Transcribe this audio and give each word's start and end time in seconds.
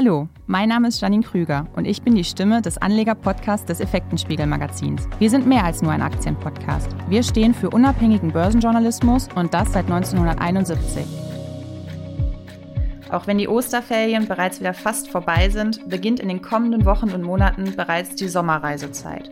Hallo, 0.00 0.28
mein 0.46 0.68
Name 0.68 0.86
ist 0.86 1.00
Janine 1.00 1.24
Krüger 1.24 1.66
und 1.74 1.84
ich 1.84 2.02
bin 2.02 2.14
die 2.14 2.22
Stimme 2.22 2.62
des 2.62 2.78
Anleger-Podcasts 2.78 3.66
des 3.66 3.80
Effektenspiegel-Magazins. 3.80 5.08
Wir 5.18 5.28
sind 5.28 5.44
mehr 5.44 5.64
als 5.64 5.82
nur 5.82 5.90
ein 5.90 6.02
Aktienpodcast. 6.02 6.88
Wir 7.08 7.24
stehen 7.24 7.52
für 7.52 7.70
unabhängigen 7.70 8.30
Börsenjournalismus 8.30 9.28
und 9.34 9.52
das 9.52 9.72
seit 9.72 9.86
1971. 9.90 11.04
Auch 13.10 13.26
wenn 13.26 13.38
die 13.38 13.48
Osterferien 13.48 14.28
bereits 14.28 14.60
wieder 14.60 14.72
fast 14.72 15.08
vorbei 15.08 15.48
sind, 15.48 15.88
beginnt 15.88 16.20
in 16.20 16.28
den 16.28 16.42
kommenden 16.42 16.84
Wochen 16.84 17.10
und 17.10 17.24
Monaten 17.24 17.74
bereits 17.74 18.14
die 18.14 18.28
Sommerreisezeit. 18.28 19.28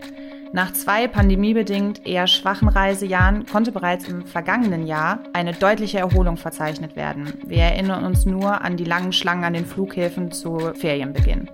Nach 0.56 0.72
zwei 0.72 1.06
pandemiebedingt 1.06 2.06
eher 2.06 2.26
schwachen 2.26 2.68
Reisejahren 2.68 3.44
konnte 3.44 3.72
bereits 3.72 4.08
im 4.08 4.24
vergangenen 4.24 4.86
Jahr 4.86 5.18
eine 5.34 5.52
deutliche 5.52 5.98
Erholung 5.98 6.38
verzeichnet 6.38 6.96
werden. 6.96 7.34
Wir 7.46 7.58
erinnern 7.58 8.06
uns 8.06 8.24
nur 8.24 8.62
an 8.62 8.78
die 8.78 8.84
langen 8.84 9.12
Schlangen 9.12 9.44
an 9.44 9.52
den 9.52 9.66
Flughäfen 9.66 10.32
zu 10.32 10.72
Ferienbeginn. 10.74 11.50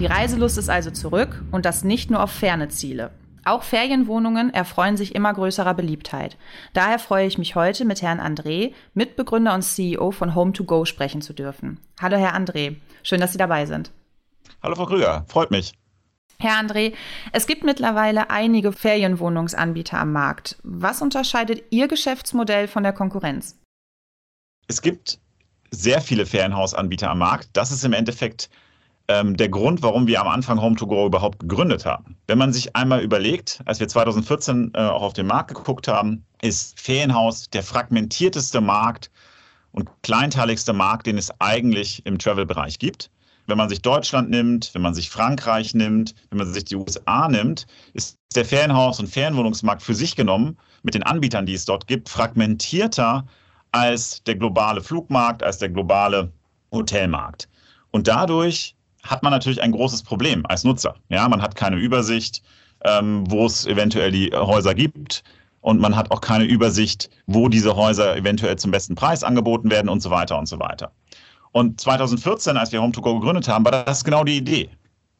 Die 0.00 0.06
Reiselust 0.06 0.58
ist 0.58 0.68
also 0.68 0.90
zurück 0.90 1.44
und 1.52 1.64
das 1.64 1.84
nicht 1.84 2.10
nur 2.10 2.24
auf 2.24 2.32
ferne 2.32 2.66
Ziele. 2.70 3.12
Auch 3.44 3.62
Ferienwohnungen 3.62 4.52
erfreuen 4.54 4.96
sich 4.96 5.14
immer 5.14 5.32
größerer 5.34 5.74
Beliebtheit. 5.74 6.38
Daher 6.72 6.98
freue 6.98 7.26
ich 7.26 7.36
mich 7.36 7.54
heute 7.54 7.84
mit 7.84 8.00
Herrn 8.00 8.20
André, 8.20 8.72
Mitbegründer 8.94 9.54
und 9.54 9.62
CEO 9.62 10.12
von 10.12 10.34
Home2Go, 10.34 10.86
sprechen 10.86 11.20
zu 11.20 11.34
dürfen. 11.34 11.78
Hallo, 12.00 12.16
Herr 12.16 12.34
André. 12.34 12.76
Schön, 13.02 13.20
dass 13.20 13.32
Sie 13.32 13.38
dabei 13.38 13.66
sind. 13.66 13.90
Hallo, 14.62 14.74
Frau 14.76 14.86
Krüger. 14.86 15.26
Freut 15.28 15.50
mich. 15.50 15.74
Herr 16.38 16.58
André, 16.58 16.94
es 17.32 17.46
gibt 17.46 17.64
mittlerweile 17.64 18.30
einige 18.30 18.72
Ferienwohnungsanbieter 18.72 19.98
am 19.98 20.12
Markt. 20.12 20.56
Was 20.62 21.02
unterscheidet 21.02 21.64
Ihr 21.70 21.86
Geschäftsmodell 21.86 22.66
von 22.66 22.82
der 22.82 22.92
Konkurrenz? 22.92 23.58
Es 24.66 24.80
gibt 24.80 25.20
sehr 25.70 26.00
viele 26.00 26.24
Ferienhausanbieter 26.24 27.10
am 27.10 27.18
Markt. 27.18 27.50
Das 27.52 27.70
ist 27.70 27.84
im 27.84 27.92
Endeffekt 27.92 28.48
ähm, 29.08 29.36
der 29.36 29.48
Grund, 29.48 29.82
warum 29.82 30.06
wir 30.06 30.20
am 30.20 30.28
Anfang 30.28 30.58
Home2Go 30.58 31.06
überhaupt 31.06 31.40
gegründet 31.40 31.84
haben. 31.84 32.16
Wenn 32.26 32.38
man 32.38 32.52
sich 32.52 32.74
einmal 32.74 33.02
überlegt, 33.02 33.60
als 33.66 33.80
wir 33.80 33.88
2014 33.88 34.72
äh, 34.74 34.78
auch 34.80 35.02
auf 35.02 35.12
den 35.12 35.26
Markt 35.26 35.54
geguckt 35.54 35.88
haben, 35.88 36.24
ist 36.40 36.78
Ferienhaus 36.80 37.50
der 37.50 37.62
fragmentierteste 37.62 38.60
Markt 38.60 39.10
und 39.72 39.90
kleinteiligste 40.02 40.72
Markt, 40.72 41.06
den 41.06 41.18
es 41.18 41.30
eigentlich 41.40 42.04
im 42.06 42.18
Travel-Bereich 42.18 42.78
gibt. 42.78 43.10
Wenn 43.46 43.58
man 43.58 43.68
sich 43.68 43.82
Deutschland 43.82 44.30
nimmt, 44.30 44.74
wenn 44.74 44.80
man 44.80 44.94
sich 44.94 45.10
Frankreich 45.10 45.74
nimmt, 45.74 46.14
wenn 46.30 46.38
man 46.38 46.52
sich 46.52 46.64
die 46.64 46.76
USA 46.76 47.28
nimmt, 47.28 47.66
ist 47.92 48.18
der 48.34 48.46
Ferienhaus- 48.46 49.00
und 49.00 49.08
Ferienwohnungsmarkt 49.08 49.82
für 49.82 49.94
sich 49.94 50.16
genommen 50.16 50.56
mit 50.82 50.94
den 50.94 51.02
Anbietern, 51.02 51.44
die 51.44 51.54
es 51.54 51.66
dort 51.66 51.86
gibt, 51.86 52.08
fragmentierter 52.08 53.26
als 53.72 54.22
der 54.22 54.36
globale 54.36 54.80
Flugmarkt, 54.80 55.42
als 55.42 55.58
der 55.58 55.68
globale 55.68 56.32
Hotelmarkt. 56.72 57.48
Und 57.90 58.08
dadurch 58.08 58.76
hat 59.04 59.22
man 59.22 59.32
natürlich 59.32 59.62
ein 59.62 59.72
großes 59.72 60.02
Problem 60.02 60.44
als 60.46 60.64
Nutzer. 60.64 60.96
Ja, 61.08 61.28
man 61.28 61.42
hat 61.42 61.54
keine 61.54 61.76
Übersicht, 61.76 62.42
ähm, 62.84 63.24
wo 63.30 63.46
es 63.46 63.66
eventuell 63.66 64.10
die 64.10 64.30
Häuser 64.32 64.74
gibt. 64.74 65.22
Und 65.60 65.80
man 65.80 65.96
hat 65.96 66.10
auch 66.10 66.20
keine 66.20 66.44
Übersicht, 66.44 67.08
wo 67.26 67.48
diese 67.48 67.74
Häuser 67.74 68.16
eventuell 68.16 68.56
zum 68.56 68.70
besten 68.70 68.94
Preis 68.96 69.24
angeboten 69.24 69.70
werden 69.70 69.88
und 69.88 70.00
so 70.00 70.10
weiter 70.10 70.38
und 70.38 70.46
so 70.46 70.58
weiter. 70.58 70.92
Und 71.52 71.80
2014, 71.80 72.56
als 72.56 72.72
wir 72.72 72.80
Home2Go 72.80 73.20
gegründet 73.20 73.48
haben, 73.48 73.64
war 73.64 73.84
das 73.84 74.04
genau 74.04 74.24
die 74.24 74.36
Idee. 74.36 74.68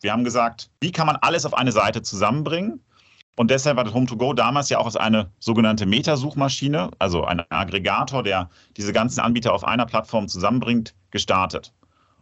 Wir 0.00 0.12
haben 0.12 0.24
gesagt, 0.24 0.68
wie 0.80 0.92
kann 0.92 1.06
man 1.06 1.16
alles 1.16 1.46
auf 1.46 1.54
eine 1.54 1.72
Seite 1.72 2.02
zusammenbringen? 2.02 2.80
Und 3.36 3.50
deshalb 3.50 3.76
war 3.76 3.84
das 3.84 3.94
Home2Go 3.94 4.34
damals 4.34 4.68
ja 4.68 4.78
auch 4.78 4.84
als 4.84 4.96
eine 4.96 5.30
sogenannte 5.38 5.86
Metasuchmaschine, 5.86 6.90
also 6.98 7.24
ein 7.24 7.42
Aggregator, 7.48 8.22
der 8.22 8.50
diese 8.76 8.92
ganzen 8.92 9.20
Anbieter 9.20 9.52
auf 9.54 9.64
einer 9.64 9.86
Plattform 9.86 10.28
zusammenbringt, 10.28 10.94
gestartet. 11.10 11.72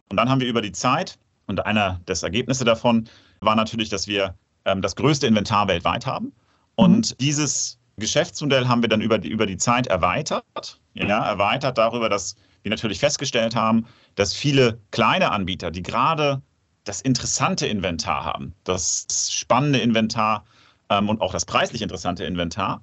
Und 0.09 0.17
dann 0.17 0.29
haben 0.29 0.39
wir 0.39 0.47
über 0.47 0.61
die 0.61 0.71
Zeit 0.71 1.19
und 1.47 1.65
einer 1.65 1.99
des 2.07 2.23
Ergebnisse 2.23 2.65
davon 2.65 3.09
war 3.41 3.55
natürlich, 3.55 3.89
dass 3.89 4.07
wir 4.07 4.35
ähm, 4.65 4.81
das 4.81 4.95
größte 4.95 5.27
Inventar 5.27 5.67
weltweit 5.67 6.05
haben. 6.05 6.33
Und 6.75 7.11
mhm. 7.11 7.17
dieses 7.19 7.77
Geschäftsmodell 7.97 8.67
haben 8.67 8.81
wir 8.81 8.89
dann 8.89 9.01
über 9.01 9.17
die, 9.17 9.29
über 9.29 9.45
die 9.45 9.57
Zeit 9.57 9.87
erweitert. 9.87 10.79
Ja, 10.93 11.25
erweitert 11.25 11.77
darüber, 11.77 12.09
dass 12.09 12.35
wir 12.63 12.69
natürlich 12.69 12.99
festgestellt 12.99 13.55
haben, 13.55 13.85
dass 14.15 14.33
viele 14.33 14.79
kleine 14.91 15.31
Anbieter, 15.31 15.71
die 15.71 15.83
gerade 15.83 16.41
das 16.85 17.01
interessante 17.01 17.67
Inventar 17.67 18.25
haben, 18.25 18.53
das 18.63 19.07
spannende 19.31 19.79
Inventar 19.79 20.45
ähm, 20.89 21.09
und 21.09 21.21
auch 21.21 21.31
das 21.31 21.45
preislich 21.45 21.81
interessante 21.81 22.25
Inventar, 22.25 22.81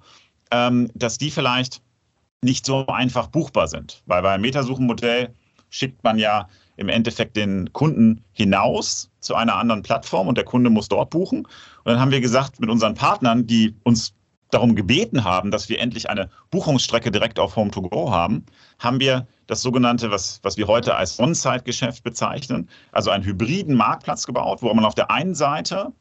ähm, 0.51 0.91
dass 0.95 1.19
die 1.19 1.31
vielleicht 1.31 1.83
nicht 2.43 2.65
so 2.65 2.87
einfach 2.87 3.29
buchbar 3.29 3.69
sind. 3.69 4.03
Weil 4.07 4.23
beim 4.23 4.41
Metasuchenmodell 4.41 5.35
schickt 5.71 6.03
man 6.03 6.19
ja 6.19 6.49
im 6.81 6.89
Endeffekt 6.89 7.37
den 7.37 7.73
Kunden 7.75 8.25
hinaus 8.33 9.11
zu 9.21 9.35
einer 9.35 9.57
anderen 9.57 9.83
Plattform 9.83 10.29
und 10.29 10.39
der 10.39 10.47
Kunde 10.47 10.71
muss 10.71 10.89
dort 10.89 11.11
buchen. 11.11 11.41
Und 11.41 11.47
dann 11.85 12.01
haben 12.01 12.11
wir 12.11 12.23
gesagt, 12.23 12.59
mit 12.59 12.71
unseren 12.71 12.95
Partnern, 12.95 13.47
die 13.47 13.77
uns 13.85 14.15
darum 14.51 14.75
gebeten 14.75 15.23
haben, 15.23 15.51
dass 15.51 15.69
wir 15.69 15.79
endlich 15.79 16.09
eine 16.09 16.31
Buchungsstrecke 16.51 17.11
direkt 17.11 17.39
auf 17.39 17.55
Home2Go 17.55 18.11
haben, 18.11 18.47
haben 18.79 18.99
wir 18.99 19.29
das 19.47 19.61
sogenannte, 19.61 20.11
was, 20.11 20.41
was 20.43 20.57
wir 20.57 20.69
heute 20.69 20.97
als 20.97 21.21
On-Site-Geschäft 21.21 22.03
bezeichnen, 22.03 22.67
also 22.93 23.11
einen 23.11 23.25
hybriden 23.25 23.77
Marktplatz 23.77 24.27
gebaut, 24.27 24.63
wo 24.63 24.73
man 24.73 24.87
auf 24.87 24.95
der 24.95 25.11
einen 25.11 25.35
Seite 25.35 25.93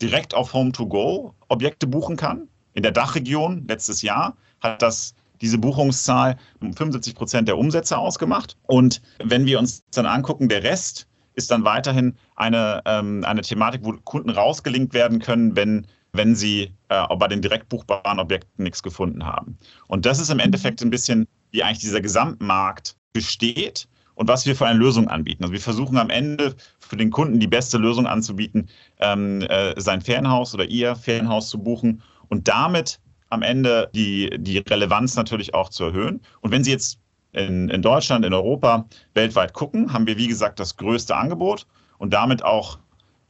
direkt 0.00 0.32
auf 0.32 0.54
Home2Go 0.54 1.34
Objekte 1.48 1.86
buchen 1.86 2.16
kann. 2.16 2.48
In 2.72 2.82
der 2.82 2.92
Dachregion 2.92 3.66
letztes 3.68 4.00
Jahr 4.00 4.34
hat 4.60 4.80
das 4.80 5.14
diese 5.42 5.58
Buchungszahl 5.58 6.38
um 6.60 6.72
75 6.72 7.14
Prozent 7.14 7.48
der 7.48 7.58
Umsätze 7.58 7.98
ausgemacht. 7.98 8.56
Und 8.62 9.02
wenn 9.22 9.44
wir 9.44 9.58
uns 9.58 9.84
dann 9.90 10.06
angucken, 10.06 10.48
der 10.48 10.62
Rest 10.62 11.08
ist 11.34 11.50
dann 11.50 11.64
weiterhin 11.64 12.14
eine, 12.36 12.82
ähm, 12.86 13.24
eine 13.24 13.42
Thematik, 13.42 13.80
wo 13.84 13.92
Kunden 14.04 14.30
rausgelinkt 14.30 14.94
werden 14.94 15.18
können, 15.18 15.56
wenn, 15.56 15.86
wenn 16.12 16.34
sie 16.34 16.72
äh, 16.88 17.16
bei 17.16 17.28
den 17.28 17.42
direkt 17.42 17.68
buchbaren 17.68 18.20
Objekten 18.20 18.64
nichts 18.64 18.82
gefunden 18.82 19.26
haben. 19.26 19.58
Und 19.88 20.06
das 20.06 20.20
ist 20.20 20.30
im 20.30 20.38
Endeffekt 20.38 20.82
ein 20.82 20.90
bisschen, 20.90 21.26
wie 21.50 21.62
eigentlich 21.62 21.80
dieser 21.80 22.00
Gesamtmarkt 22.00 22.96
besteht 23.12 23.88
und 24.14 24.28
was 24.28 24.46
wir 24.46 24.54
für 24.54 24.66
eine 24.66 24.78
Lösung 24.78 25.08
anbieten. 25.08 25.42
Also 25.44 25.52
wir 25.52 25.60
versuchen 25.60 25.96
am 25.96 26.10
Ende 26.10 26.54
für 26.78 26.96
den 26.96 27.10
Kunden 27.10 27.40
die 27.40 27.48
beste 27.48 27.78
Lösung 27.78 28.06
anzubieten, 28.06 28.68
ähm, 29.00 29.42
äh, 29.42 29.78
sein 29.80 30.00
Ferienhaus 30.00 30.54
oder 30.54 30.66
ihr 30.66 30.94
Ferienhaus 30.96 31.48
zu 31.48 31.58
buchen 31.58 32.02
und 32.28 32.48
damit 32.48 33.00
am 33.32 33.42
Ende 33.42 33.90
die, 33.94 34.30
die 34.38 34.58
Relevanz 34.58 35.16
natürlich 35.16 35.54
auch 35.54 35.70
zu 35.70 35.84
erhöhen. 35.84 36.20
Und 36.40 36.50
wenn 36.50 36.64
Sie 36.64 36.70
jetzt 36.70 36.98
in, 37.32 37.68
in 37.70 37.82
Deutschland, 37.82 38.24
in 38.24 38.34
Europa, 38.34 38.86
weltweit 39.14 39.54
gucken, 39.54 39.92
haben 39.92 40.06
wir, 40.06 40.18
wie 40.18 40.28
gesagt, 40.28 40.60
das 40.60 40.76
größte 40.76 41.16
Angebot 41.16 41.66
und 41.98 42.12
damit 42.12 42.44
auch 42.44 42.78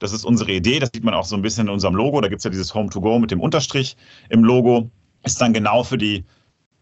das 0.01 0.13
ist 0.13 0.25
unsere 0.25 0.51
Idee, 0.51 0.81
das 0.81 0.91
sieht 0.93 1.05
man 1.05 1.15
auch 1.15 1.25
so 1.25 1.37
ein 1.37 1.43
bisschen 1.43 1.69
in 1.69 1.73
unserem 1.73 1.95
Logo. 1.95 2.21
Da 2.21 2.27
gibt 2.27 2.41
es 2.41 2.45
ja 2.45 2.51
dieses 2.51 2.75
Home 2.75 2.91
to 2.91 3.01
Go 3.01 3.21
mit 3.21 3.31
dem 3.31 3.41
Unterstrich 3.41 3.97
im 4.31 4.43
Logo. 4.43 4.91
Ist 5.23 5.41
dann 5.41 5.53
genau 5.53 5.85
für 5.85 5.97
die, 5.97 6.25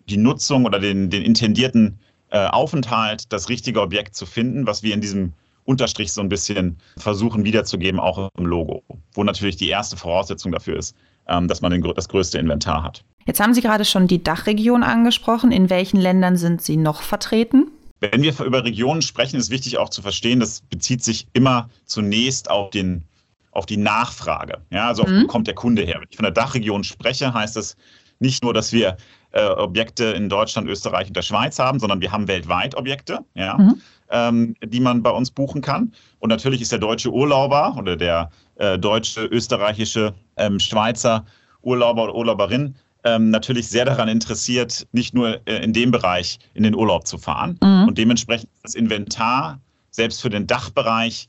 die 0.08 0.16
Nutzung 0.16 0.64
oder 0.64 0.78
den, 0.78 1.10
den 1.10 1.22
intendierten 1.22 1.98
äh, 2.30 2.46
Aufenthalt 2.46 3.30
das 3.30 3.50
richtige 3.50 3.82
Objekt 3.82 4.14
zu 4.14 4.24
finden, 4.24 4.66
was 4.66 4.82
wir 4.82 4.94
in 4.94 5.02
diesem 5.02 5.34
Unterstrich 5.64 6.12
so 6.12 6.22
ein 6.22 6.30
bisschen 6.30 6.78
versuchen 6.96 7.44
wiederzugeben, 7.44 8.00
auch 8.00 8.30
im 8.38 8.46
Logo. 8.46 8.82
Wo 9.12 9.22
natürlich 9.22 9.56
die 9.56 9.68
erste 9.68 9.98
Voraussetzung 9.98 10.52
dafür 10.52 10.78
ist, 10.78 10.96
ähm, 11.28 11.46
dass 11.46 11.60
man 11.60 11.72
den, 11.72 11.82
das 11.94 12.08
größte 12.08 12.38
Inventar 12.38 12.82
hat. 12.82 13.04
Jetzt 13.26 13.40
haben 13.40 13.54
Sie 13.54 13.60
gerade 13.60 13.84
schon 13.84 14.06
die 14.06 14.22
Dachregion 14.22 14.82
angesprochen. 14.82 15.52
In 15.52 15.70
welchen 15.70 16.00
Ländern 16.00 16.36
sind 16.36 16.62
Sie 16.62 16.76
noch 16.76 17.02
vertreten? 17.02 17.70
Wenn 18.00 18.22
wir 18.22 18.38
über 18.40 18.64
Regionen 18.64 19.02
sprechen, 19.02 19.36
ist 19.36 19.50
wichtig 19.50 19.78
auch 19.78 19.90
zu 19.90 20.00
verstehen, 20.00 20.40
das 20.40 20.62
bezieht 20.62 21.04
sich 21.04 21.26
immer 21.34 21.68
zunächst 21.84 22.50
auf, 22.50 22.70
den, 22.70 23.04
auf 23.50 23.66
die 23.66 23.76
Nachfrage. 23.76 24.58
Ja, 24.70 24.88
also 24.88 25.04
mhm. 25.04 25.22
wo 25.22 25.26
kommt 25.26 25.46
der 25.46 25.54
Kunde 25.54 25.82
her? 25.82 25.96
Wenn 26.00 26.08
ich 26.08 26.16
von 26.16 26.24
der 26.24 26.32
Dachregion 26.32 26.82
spreche, 26.82 27.34
heißt 27.34 27.56
das 27.56 27.76
nicht 28.18 28.42
nur, 28.42 28.54
dass 28.54 28.72
wir 28.72 28.96
äh, 29.32 29.44
Objekte 29.44 30.04
in 30.06 30.28
Deutschland, 30.28 30.68
Österreich 30.68 31.08
und 31.08 31.16
der 31.16 31.22
Schweiz 31.22 31.58
haben, 31.58 31.78
sondern 31.78 32.00
wir 32.00 32.10
haben 32.10 32.26
weltweit 32.26 32.74
Objekte, 32.74 33.20
ja, 33.34 33.58
mhm. 33.58 33.80
ähm, 34.10 34.56
die 34.64 34.80
man 34.80 35.02
bei 35.02 35.10
uns 35.10 35.30
buchen 35.30 35.60
kann. 35.60 35.92
Und 36.20 36.30
natürlich 36.30 36.62
ist 36.62 36.72
der 36.72 36.78
deutsche 36.78 37.12
Urlauber 37.12 37.76
oder 37.78 37.96
der 37.96 38.30
äh, 38.56 38.78
deutsche, 38.78 39.24
österreichische, 39.26 40.14
ähm, 40.36 40.58
Schweizer 40.58 41.26
Urlauber 41.62 42.04
oder 42.04 42.14
Urlauberin 42.14 42.74
ähm, 43.04 43.30
natürlich 43.30 43.68
sehr 43.68 43.84
daran 43.84 44.08
interessiert, 44.08 44.86
nicht 44.92 45.14
nur 45.14 45.40
äh, 45.46 45.62
in 45.62 45.72
dem 45.72 45.90
Bereich 45.90 46.38
in 46.54 46.62
den 46.62 46.74
Urlaub 46.74 47.06
zu 47.06 47.18
fahren. 47.18 47.58
Mhm. 47.62 47.88
Und 47.88 47.98
dementsprechend 47.98 48.50
das 48.62 48.74
Inventar 48.74 49.60
selbst 49.90 50.20
für 50.20 50.30
den 50.30 50.46
Dachbereich 50.46 51.28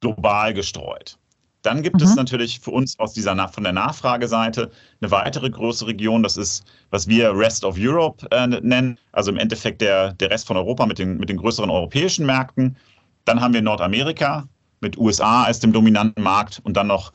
global 0.00 0.54
gestreut. 0.54 1.18
Dann 1.62 1.82
gibt 1.82 1.96
mhm. 1.96 2.02
es 2.02 2.14
natürlich 2.16 2.60
für 2.60 2.72
uns 2.72 2.98
aus 2.98 3.12
dieser 3.12 3.36
von 3.48 3.62
der 3.62 3.72
Nachfrageseite 3.72 4.70
eine 5.00 5.10
weitere 5.10 5.48
große 5.48 5.86
Region. 5.86 6.22
Das 6.22 6.36
ist, 6.36 6.64
was 6.90 7.06
wir 7.06 7.36
Rest 7.36 7.64
of 7.64 7.76
Europe 7.78 8.26
äh, 8.32 8.46
nennen, 8.46 8.98
also 9.12 9.30
im 9.30 9.38
Endeffekt 9.38 9.80
der, 9.80 10.12
der 10.14 10.30
Rest 10.30 10.46
von 10.46 10.56
Europa 10.56 10.86
mit 10.86 10.98
den, 10.98 11.18
mit 11.18 11.28
den 11.28 11.36
größeren 11.36 11.70
europäischen 11.70 12.26
Märkten. 12.26 12.76
Dann 13.24 13.40
haben 13.40 13.54
wir 13.54 13.62
Nordamerika 13.62 14.48
mit 14.80 14.98
USA 14.98 15.44
als 15.44 15.60
dem 15.60 15.72
dominanten 15.72 16.22
Markt 16.22 16.60
und 16.64 16.76
dann 16.76 16.88
noch 16.88 17.12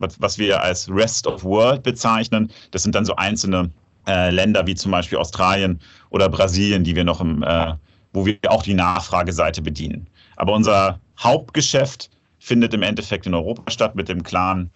was, 0.00 0.20
was 0.20 0.38
wir 0.38 0.60
als 0.60 0.90
Rest 0.90 1.26
of 1.26 1.44
World 1.44 1.82
bezeichnen. 1.82 2.50
Das 2.72 2.82
sind 2.82 2.94
dann 2.94 3.04
so 3.04 3.14
einzelne 3.16 3.70
äh, 4.06 4.30
Länder 4.30 4.66
wie 4.66 4.74
zum 4.74 4.90
Beispiel 4.90 5.18
Australien 5.18 5.78
oder 6.10 6.28
Brasilien, 6.28 6.82
die 6.82 6.96
wir 6.96 7.04
noch 7.04 7.20
im, 7.20 7.42
äh, 7.42 7.74
wo 8.12 8.26
wir 8.26 8.38
auch 8.48 8.62
die 8.62 8.74
Nachfrageseite 8.74 9.62
bedienen. 9.62 10.08
Aber 10.36 10.52
unser 10.52 10.98
Hauptgeschäft 11.18 12.10
findet 12.38 12.74
im 12.74 12.82
Endeffekt 12.82 13.26
in 13.26 13.34
Europa 13.34 13.70
statt 13.70 13.94
mit 13.94 14.08
dem 14.08 14.22
klaren, 14.22 14.70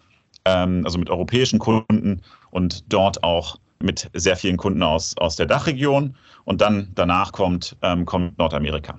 ähm, 0.44 0.82
also 0.84 0.98
mit 0.98 1.10
europäischen 1.10 1.58
Kunden 1.58 2.20
und 2.50 2.92
dort 2.92 3.24
auch 3.24 3.58
mit 3.82 4.10
sehr 4.14 4.36
vielen 4.36 4.56
Kunden 4.56 4.82
aus, 4.82 5.16
aus 5.18 5.36
der 5.36 5.46
Dachregion. 5.46 6.14
Und 6.44 6.60
dann 6.60 6.88
danach 6.94 7.32
kommt, 7.32 7.76
ähm, 7.82 8.04
kommt 8.04 8.38
Nordamerika. 8.38 8.98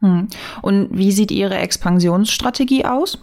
Hm. 0.00 0.28
Und 0.62 0.88
wie 0.90 1.12
sieht 1.12 1.30
Ihre 1.30 1.56
Expansionsstrategie 1.58 2.84
aus? 2.84 3.18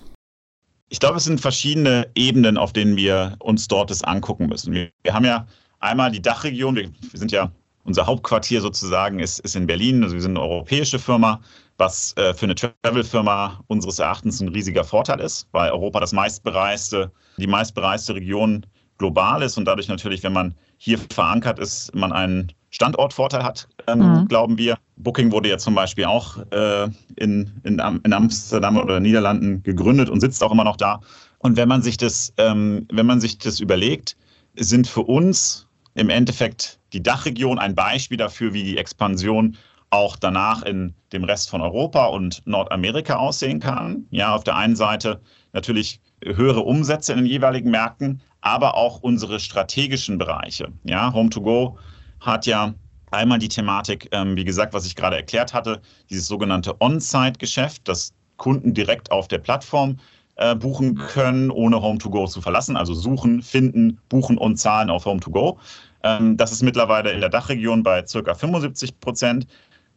Ich 0.89 0.99
glaube, 0.99 1.17
es 1.17 1.25
sind 1.25 1.41
verschiedene 1.41 2.09
Ebenen, 2.15 2.57
auf 2.57 2.71
denen 2.71 2.95
wir 2.95 3.35
uns 3.39 3.67
dort 3.67 3.89
das 3.89 4.03
angucken 4.03 4.47
müssen. 4.47 4.73
Wir, 4.73 4.89
wir 5.03 5.13
haben 5.13 5.25
ja 5.25 5.45
einmal 5.79 6.11
die 6.11 6.21
Dachregion. 6.21 6.75
Wir, 6.75 6.89
wir, 6.89 7.19
sind 7.19 7.31
ja, 7.31 7.51
unser 7.83 8.05
Hauptquartier 8.05 8.61
sozusagen 8.61 9.19
ist, 9.19 9.39
ist 9.39 9.55
in 9.55 9.67
Berlin. 9.67 10.01
Also 10.03 10.15
wir 10.15 10.21
sind 10.21 10.37
eine 10.37 10.47
europäische 10.47 10.97
Firma, 10.97 11.41
was 11.77 12.15
äh, 12.15 12.33
für 12.33 12.45
eine 12.45 12.55
Travel-Firma 12.55 13.63
unseres 13.67 13.99
Erachtens 13.99 14.39
ein 14.39 14.47
riesiger 14.47 14.83
Vorteil 14.83 15.19
ist, 15.19 15.47
weil 15.51 15.71
Europa 15.71 15.99
das 15.99 16.13
meistbereiste, 16.13 17.11
die 17.37 17.47
meistbereiste 17.47 18.15
Region 18.15 18.65
global 18.97 19.43
ist 19.43 19.57
und 19.57 19.65
dadurch 19.65 19.89
natürlich, 19.89 20.23
wenn 20.23 20.33
man 20.33 20.55
hier 20.77 20.99
verankert 21.11 21.59
ist, 21.59 21.93
man 21.93 22.13
einen 22.13 22.51
Standortvorteil 22.77 23.43
hat, 23.43 23.67
ähm, 23.87 23.99
mhm. 23.99 24.27
glauben 24.27 24.59
wir. 24.59 24.77
Booking 24.97 25.31
wurde 25.31 25.49
ja 25.49 25.57
zum 25.57 25.73
Beispiel 25.73 26.05
auch 26.05 26.37
äh, 26.51 26.83
in, 27.15 27.51
in, 27.63 27.79
in, 28.03 28.13
Amsterdam 28.13 28.77
oder 28.77 28.99
Niederlanden 28.99 29.63
gegründet 29.63 30.11
und 30.11 30.19
sitzt 30.21 30.43
auch 30.43 30.51
immer 30.51 30.63
noch 30.63 30.77
da. 30.77 31.01
Und 31.39 31.57
wenn 31.57 31.67
man 31.67 31.81
sich 31.81 31.97
das, 31.97 32.33
ähm, 32.37 32.87
wenn 32.91 33.07
man 33.07 33.19
sich 33.19 33.39
das 33.39 33.59
überlegt, 33.59 34.15
sind 34.55 34.85
für 34.87 35.01
uns 35.01 35.65
im 35.95 36.11
Endeffekt 36.11 36.79
die 36.93 37.01
Dachregion 37.01 37.57
ein 37.57 37.73
Beispiel 37.73 38.17
dafür, 38.17 38.53
wie 38.53 38.63
die 38.63 38.77
Expansion 38.77 39.57
auch 39.89 40.15
danach 40.15 40.61
in 40.61 40.93
dem 41.13 41.23
Rest 41.23 41.49
von 41.49 41.61
Europa 41.61 42.05
und 42.05 42.45
Nordamerika 42.45 43.15
aussehen 43.15 43.59
kann. 43.59 44.05
Ja, 44.11 44.35
auf 44.35 44.43
der 44.43 44.55
einen 44.55 44.75
Seite 44.75 45.19
natürlich 45.51 45.99
höhere 46.23 46.61
Umsätze 46.61 47.13
in 47.13 47.19
den 47.19 47.27
jeweiligen 47.27 47.71
Märkten, 47.71 48.21
aber 48.41 48.75
auch 48.75 48.99
unsere 48.99 49.39
strategischen 49.39 50.19
Bereiche. 50.19 50.67
Ja, 50.83 51.11
Home 51.11 51.31
to 51.31 51.41
Go 51.41 51.79
hat 52.19 52.45
ja 52.45 52.73
einmal 53.11 53.39
die 53.39 53.47
Thematik, 53.47 54.09
ähm, 54.11 54.35
wie 54.35 54.43
gesagt, 54.43 54.73
was 54.73 54.85
ich 54.85 54.95
gerade 54.95 55.15
erklärt 55.15 55.53
hatte, 55.53 55.81
dieses 56.09 56.27
sogenannte 56.27 56.75
On-Site-Geschäft, 56.81 57.87
das 57.87 58.13
Kunden 58.37 58.73
direkt 58.73 59.11
auf 59.11 59.27
der 59.27 59.39
Plattform 59.39 59.97
äh, 60.35 60.55
buchen 60.55 60.95
können, 60.95 61.49
ohne 61.51 61.81
Home 61.81 61.97
to 61.97 62.09
Go 62.09 62.27
zu 62.27 62.41
verlassen. 62.41 62.77
Also 62.77 62.93
suchen, 62.93 63.41
finden, 63.41 63.99
buchen 64.09 64.37
und 64.37 64.57
zahlen 64.57 64.89
auf 64.89 65.05
Home 65.05 65.19
to 65.19 65.31
Go. 65.31 65.59
Ähm, 66.03 66.37
das 66.37 66.51
ist 66.51 66.61
mittlerweile 66.61 67.11
in 67.11 67.19
der 67.19 67.29
Dachregion 67.29 67.83
bei 67.83 68.03
ca. 68.03 68.33
75 68.33 68.99
Prozent. 68.99 69.47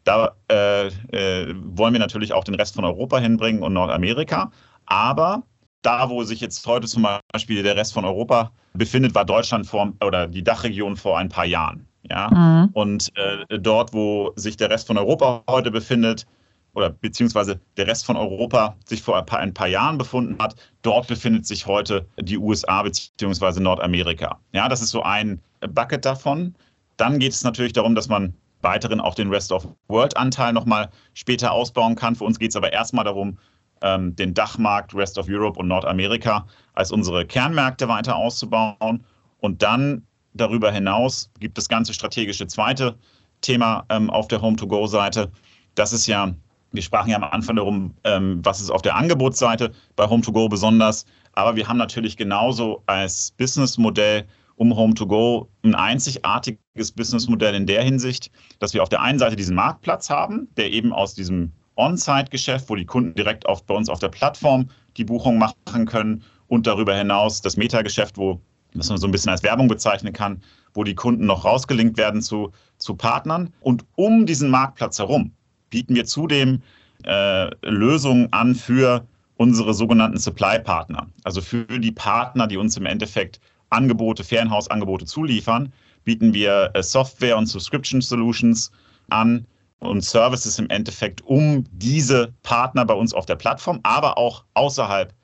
Da 0.04 0.34
äh, 0.50 0.86
äh, 0.86 1.54
wollen 1.62 1.92
wir 1.92 2.00
natürlich 2.00 2.32
auch 2.32 2.44
den 2.44 2.54
Rest 2.54 2.74
von 2.74 2.84
Europa 2.84 3.18
hinbringen 3.18 3.62
und 3.62 3.74
Nordamerika. 3.74 4.50
Aber 4.86 5.42
da, 5.82 6.08
wo 6.08 6.24
sich 6.24 6.40
jetzt 6.40 6.66
heute 6.66 6.86
zum 6.86 7.06
Beispiel 7.32 7.62
der 7.62 7.76
Rest 7.76 7.92
von 7.92 8.04
Europa 8.04 8.50
befindet, 8.72 9.14
war 9.14 9.24
Deutschland 9.24 9.66
vor 9.66 9.92
oder 10.04 10.26
die 10.26 10.42
Dachregion 10.42 10.96
vor 10.96 11.18
ein 11.18 11.28
paar 11.28 11.44
Jahren. 11.44 11.86
Ja? 12.10 12.28
Mhm. 12.30 12.70
Und 12.72 13.12
äh, 13.16 13.58
dort, 13.58 13.94
wo 13.94 14.32
sich 14.36 14.56
der 14.56 14.70
Rest 14.70 14.86
von 14.86 14.98
Europa 14.98 15.42
heute 15.48 15.70
befindet, 15.70 16.26
oder 16.74 16.90
beziehungsweise 16.90 17.60
der 17.76 17.86
Rest 17.86 18.06
von 18.06 18.16
Europa 18.16 18.76
sich 18.84 19.02
vor 19.02 19.18
ein 19.18 19.26
paar, 19.26 19.40
ein 19.40 19.54
paar, 19.54 19.66
Jahren 19.66 19.98
befunden 19.98 20.40
hat, 20.40 20.54
dort 20.82 21.08
befindet 21.08 21.46
sich 21.46 21.66
heute 21.66 22.06
die 22.18 22.38
USA 22.38 22.82
beziehungsweise 22.82 23.62
Nordamerika. 23.62 24.38
Ja, 24.52 24.68
das 24.68 24.80
ist 24.80 24.90
so 24.90 25.02
ein 25.02 25.40
Bucket 25.60 26.04
davon. 26.04 26.54
Dann 26.96 27.18
geht 27.18 27.32
es 27.32 27.42
natürlich 27.42 27.72
darum, 27.72 27.94
dass 27.94 28.08
man 28.08 28.34
weiteren 28.62 29.00
auch 29.00 29.14
den 29.14 29.30
Rest 29.30 29.52
of 29.52 29.66
World 29.88 30.16
Anteil 30.16 30.52
nochmal 30.52 30.90
später 31.14 31.52
ausbauen 31.52 31.96
kann. 31.96 32.14
Für 32.14 32.24
uns 32.24 32.38
geht 32.38 32.50
es 32.50 32.56
aber 32.56 32.72
erstmal 32.72 33.04
darum, 33.04 33.38
ähm, 33.82 34.14
den 34.16 34.34
Dachmarkt 34.34 34.94
Rest 34.94 35.18
of 35.18 35.26
Europe 35.28 35.58
und 35.58 35.68
Nordamerika 35.68 36.46
als 36.74 36.92
unsere 36.92 37.26
Kernmärkte 37.26 37.88
weiter 37.88 38.16
auszubauen. 38.16 39.04
Und 39.38 39.62
dann 39.62 40.06
darüber 40.34 40.70
hinaus 40.70 41.30
gibt 41.40 41.58
das 41.58 41.68
ganze 41.68 41.94
strategische 41.94 42.46
zweite 42.46 42.96
Thema 43.40 43.84
ähm, 43.88 44.10
auf 44.10 44.28
der 44.28 44.42
Home-to-Go-Seite. 44.42 45.30
Das 45.74 45.92
ist 45.92 46.06
ja, 46.06 46.34
wir 46.72 46.82
sprachen 46.82 47.10
ja 47.10 47.16
am 47.16 47.24
Anfang 47.24 47.56
darum, 47.56 47.94
ähm, 48.04 48.40
was 48.44 48.60
ist 48.60 48.70
auf 48.70 48.82
der 48.82 48.96
Angebotsseite 48.96 49.72
bei 49.96 50.06
Home-to-Go 50.08 50.48
besonders. 50.48 51.06
Aber 51.32 51.56
wir 51.56 51.68
haben 51.68 51.78
natürlich 51.78 52.16
genauso 52.16 52.82
als 52.86 53.32
Businessmodell 53.32 54.26
um 54.56 54.76
Home-to-Go 54.76 55.48
ein 55.62 55.74
einzigartiges 55.74 56.92
Businessmodell 56.92 57.54
in 57.54 57.66
der 57.66 57.82
Hinsicht, 57.82 58.30
dass 58.58 58.74
wir 58.74 58.82
auf 58.82 58.90
der 58.90 59.00
einen 59.00 59.18
Seite 59.18 59.36
diesen 59.36 59.54
Marktplatz 59.56 60.10
haben, 60.10 60.48
der 60.56 60.70
eben 60.70 60.92
aus 60.92 61.14
diesem 61.14 61.52
On-Site-Geschäft, 61.76 62.68
wo 62.68 62.74
die 62.74 62.84
Kunden 62.84 63.14
direkt 63.14 63.46
auf, 63.46 63.64
bei 63.64 63.74
uns 63.74 63.88
auf 63.88 64.00
der 64.00 64.10
Plattform 64.10 64.68
die 64.98 65.04
Buchung 65.04 65.38
machen 65.38 65.86
können 65.86 66.24
und 66.46 66.66
darüber 66.66 66.94
hinaus 66.94 67.40
das 67.40 67.56
Meta-Geschäft, 67.56 68.18
wo 68.18 68.42
das 68.74 68.88
man 68.88 68.98
so 68.98 69.06
ein 69.06 69.10
bisschen 69.10 69.30
als 69.30 69.42
Werbung 69.42 69.68
bezeichnen 69.68 70.12
kann, 70.12 70.42
wo 70.74 70.84
die 70.84 70.94
Kunden 70.94 71.26
noch 71.26 71.44
rausgelinkt 71.44 71.96
werden 71.96 72.22
zu, 72.22 72.52
zu 72.78 72.94
Partnern. 72.94 73.52
Und 73.60 73.84
um 73.96 74.26
diesen 74.26 74.50
Marktplatz 74.50 74.98
herum 74.98 75.32
bieten 75.70 75.94
wir 75.94 76.04
zudem 76.04 76.62
äh, 77.04 77.50
Lösungen 77.66 78.32
an 78.32 78.54
für 78.54 79.06
unsere 79.36 79.72
sogenannten 79.72 80.18
Supply-Partner, 80.18 81.06
also 81.24 81.40
für 81.40 81.64
die 81.64 81.92
Partner, 81.92 82.46
die 82.46 82.58
uns 82.58 82.76
im 82.76 82.84
Endeffekt 82.84 83.40
Angebote, 83.70 84.22
Ferienhausangebote 84.22 85.06
zuliefern, 85.06 85.72
bieten 86.04 86.34
wir 86.34 86.70
äh, 86.74 86.82
Software 86.82 87.38
und 87.38 87.46
Subscription 87.46 88.02
Solutions 88.02 88.70
an 89.08 89.46
und 89.78 90.04
Services 90.04 90.58
im 90.58 90.68
Endeffekt, 90.68 91.24
um 91.24 91.64
diese 91.72 92.34
Partner 92.42 92.84
bei 92.84 92.94
uns 92.94 93.14
auf 93.14 93.24
der 93.24 93.36
Plattform, 93.36 93.80
aber 93.82 94.18
auch 94.18 94.44
außerhalb 94.54 95.14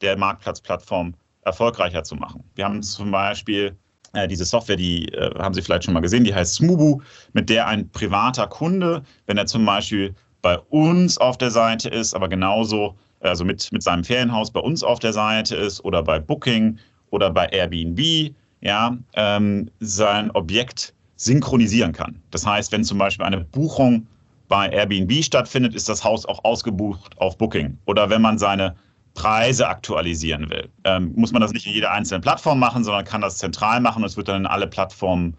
der 0.00 0.16
Marktplatzplattform 0.16 1.14
erfolgreicher 1.46 2.02
zu 2.02 2.16
machen. 2.16 2.44
Wir 2.54 2.66
haben 2.66 2.82
zum 2.82 3.10
Beispiel 3.10 3.76
äh, 4.12 4.28
diese 4.28 4.44
Software, 4.44 4.76
die 4.76 5.08
äh, 5.12 5.30
haben 5.38 5.54
Sie 5.54 5.62
vielleicht 5.62 5.84
schon 5.84 5.94
mal 5.94 6.00
gesehen, 6.00 6.24
die 6.24 6.34
heißt 6.34 6.56
Smubu, 6.56 7.00
mit 7.32 7.48
der 7.48 7.66
ein 7.66 7.88
privater 7.90 8.46
Kunde, 8.46 9.02
wenn 9.26 9.38
er 9.38 9.46
zum 9.46 9.64
Beispiel 9.64 10.14
bei 10.42 10.58
uns 10.70 11.18
auf 11.18 11.38
der 11.38 11.50
Seite 11.50 11.88
ist, 11.88 12.14
aber 12.14 12.28
genauso, 12.28 12.96
also 13.20 13.44
mit, 13.44 13.70
mit 13.72 13.82
seinem 13.82 14.04
Ferienhaus 14.04 14.50
bei 14.50 14.60
uns 14.60 14.82
auf 14.82 14.98
der 14.98 15.12
Seite 15.12 15.56
ist 15.56 15.84
oder 15.84 16.02
bei 16.02 16.18
Booking 16.18 16.78
oder 17.10 17.30
bei 17.30 17.46
Airbnb, 17.46 18.34
ja, 18.60 18.96
ähm, 19.14 19.70
sein 19.80 20.30
Objekt 20.32 20.94
synchronisieren 21.16 21.92
kann. 21.92 22.20
Das 22.30 22.46
heißt, 22.46 22.72
wenn 22.72 22.84
zum 22.84 22.98
Beispiel 22.98 23.24
eine 23.24 23.44
Buchung 23.44 24.06
bei 24.48 24.68
Airbnb 24.68 25.24
stattfindet, 25.24 25.74
ist 25.74 25.88
das 25.88 26.04
Haus 26.04 26.26
auch 26.26 26.44
ausgebucht 26.44 27.18
auf 27.18 27.38
Booking. 27.38 27.78
Oder 27.86 28.10
wenn 28.10 28.22
man 28.22 28.38
seine 28.38 28.76
Preise 29.16 29.66
aktualisieren 29.66 30.48
will, 30.50 30.68
ähm, 30.84 31.12
muss 31.16 31.32
man 31.32 31.42
das 31.42 31.52
nicht 31.52 31.66
in 31.66 31.72
jeder 31.72 31.90
einzelnen 31.90 32.22
Plattform 32.22 32.60
machen, 32.60 32.84
sondern 32.84 33.04
kann 33.04 33.22
das 33.22 33.38
zentral 33.38 33.80
machen 33.80 34.02
und 34.02 34.08
es 34.08 34.16
wird 34.16 34.28
dann 34.28 34.42
in 34.42 34.46
alle 34.46 34.68
Plattformen 34.68 35.36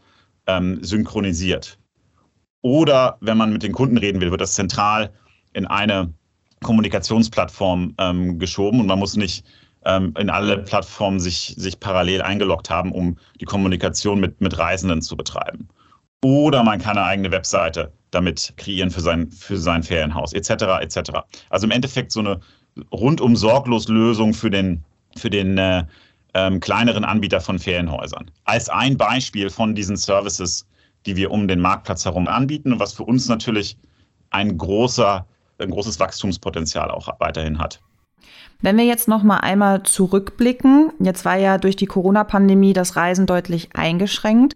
ähm, 0.47 0.83
synchronisiert. 0.83 1.77
Oder 2.61 3.17
wenn 3.21 3.37
man 3.37 3.53
mit 3.53 3.63
den 3.63 3.71
Kunden 3.71 3.97
reden 3.97 4.19
will, 4.19 4.31
wird 4.31 4.41
das 4.41 4.53
zentral 4.53 5.13
in 5.53 5.65
eine 5.65 6.13
Kommunikationsplattform 6.63 7.93
ähm, 7.99 8.39
geschoben 8.39 8.81
und 8.81 8.87
man 8.87 8.99
muss 8.99 9.15
nicht 9.15 9.45
ähm, 9.85 10.13
in 10.17 10.29
alle 10.29 10.57
Plattformen 10.57 11.19
sich, 11.19 11.53
sich 11.55 11.79
parallel 11.79 12.21
eingeloggt 12.23 12.69
haben, 12.69 12.91
um 12.91 13.17
die 13.39 13.45
Kommunikation 13.45 14.19
mit, 14.19 14.41
mit 14.41 14.57
Reisenden 14.57 15.01
zu 15.01 15.15
betreiben. 15.15 15.69
Oder 16.23 16.63
man 16.63 16.79
kann 16.79 16.97
eine 16.97 17.05
eigene 17.05 17.31
Webseite 17.31 17.93
damit 18.11 18.53
kreieren 18.57 18.89
für 18.89 19.01
sein, 19.01 19.29
für 19.29 19.57
sein 19.57 19.83
Ferienhaus, 19.83 20.33
etc. 20.33 20.49
etc. 20.81 21.11
Also 21.49 21.67
im 21.67 21.71
Endeffekt 21.71 22.11
so 22.11 22.21
eine 22.21 22.39
rundum 22.91 23.35
sorglos 23.35 23.87
Lösung 23.87 24.33
für 24.33 24.49
den, 24.49 24.83
für 25.15 25.29
den 25.29 25.57
äh, 25.57 25.85
ähm, 26.33 26.59
kleineren 26.59 27.03
Anbieter 27.03 27.41
von 27.41 27.59
Ferienhäusern. 27.59 28.29
Als 28.45 28.69
ein 28.69 28.97
Beispiel 28.97 29.49
von 29.49 29.75
diesen 29.75 29.97
Services, 29.97 30.65
die 31.05 31.15
wir 31.15 31.31
um 31.31 31.47
den 31.47 31.59
Marktplatz 31.59 32.05
herum 32.05 32.27
anbieten 32.27 32.73
und 32.73 32.79
was 32.79 32.93
für 32.93 33.03
uns 33.03 33.27
natürlich 33.27 33.77
ein, 34.29 34.57
großer, 34.57 35.25
ein 35.59 35.69
großes 35.69 35.99
Wachstumspotenzial 35.99 36.91
auch 36.91 37.07
weiterhin 37.19 37.59
hat. 37.59 37.81
Wenn 38.59 38.77
wir 38.77 38.85
jetzt 38.85 39.07
noch 39.07 39.23
mal 39.23 39.37
einmal 39.37 39.83
zurückblicken, 39.83 40.91
jetzt 40.99 41.25
war 41.25 41.37
ja 41.37 41.57
durch 41.57 41.75
die 41.75 41.85
Corona-Pandemie 41.85 42.73
das 42.73 42.95
Reisen 42.95 43.25
deutlich 43.25 43.69
eingeschränkt. 43.75 44.55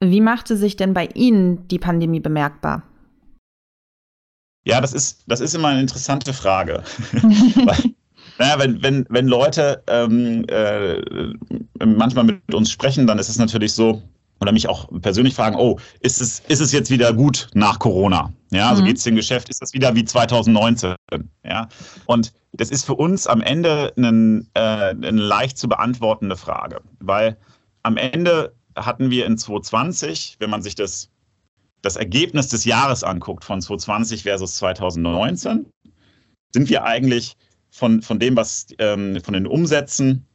Wie 0.00 0.22
machte 0.22 0.56
sich 0.56 0.76
denn 0.76 0.94
bei 0.94 1.06
Ihnen 1.14 1.68
die 1.68 1.78
Pandemie 1.78 2.20
bemerkbar? 2.20 2.82
Ja, 4.64 4.80
das 4.80 4.92
ist, 4.92 5.24
das 5.26 5.40
ist 5.40 5.54
immer 5.54 5.68
eine 5.68 5.80
interessante 5.80 6.32
Frage. 6.32 6.82
Weil, 7.12 7.94
naja, 8.38 8.58
wenn, 8.58 8.82
wenn, 8.82 9.06
wenn 9.08 9.26
Leute 9.26 9.82
ähm, 9.86 10.44
äh, 10.48 11.00
manchmal 11.84 12.24
mit 12.24 12.54
uns 12.54 12.70
sprechen, 12.70 13.06
dann 13.06 13.18
ist 13.18 13.28
es 13.28 13.38
natürlich 13.38 13.72
so, 13.72 14.02
oder 14.40 14.52
mich 14.52 14.68
auch 14.68 14.88
persönlich 15.00 15.34
fragen, 15.34 15.56
oh, 15.56 15.78
ist 16.00 16.20
es, 16.20 16.40
ist 16.48 16.60
es 16.60 16.72
jetzt 16.72 16.90
wieder 16.90 17.12
gut 17.12 17.48
nach 17.54 17.78
Corona? 17.78 18.32
Ja, 18.50 18.70
also 18.70 18.82
mhm. 18.82 18.86
geht 18.86 18.96
es 18.96 19.04
dem 19.04 19.16
Geschäft, 19.16 19.48
ist 19.48 19.62
das 19.62 19.74
wieder 19.74 19.94
wie 19.94 20.04
2019? 20.04 20.94
Ja, 21.44 21.68
und 22.06 22.32
das 22.52 22.70
ist 22.70 22.84
für 22.84 22.94
uns 22.94 23.26
am 23.26 23.42
Ende 23.42 23.92
einen, 23.96 24.48
äh, 24.54 24.60
eine 24.60 25.10
leicht 25.10 25.58
zu 25.58 25.68
beantwortende 25.68 26.36
Frage, 26.36 26.80
weil 26.98 27.36
am 27.82 27.96
Ende 27.96 28.54
hatten 28.76 29.10
wir 29.10 29.26
in 29.26 29.36
2020, 29.36 30.36
wenn 30.38 30.50
man 30.50 30.62
sich 30.62 30.74
das, 30.74 31.09
das 31.82 31.96
Ergebnis 31.96 32.48
des 32.48 32.64
Jahres 32.64 33.04
anguckt 33.04 33.44
von 33.44 33.60
2020 33.60 34.22
versus 34.24 34.56
2019, 34.56 35.66
sind 36.52 36.68
wir 36.68 36.84
eigentlich 36.84 37.36
von, 37.70 38.02
von 38.02 38.18
dem, 38.18 38.36
was 38.36 38.66
ähm, 38.78 39.18
von 39.22 39.34
den 39.34 39.46
Umsätzen, 39.46 40.26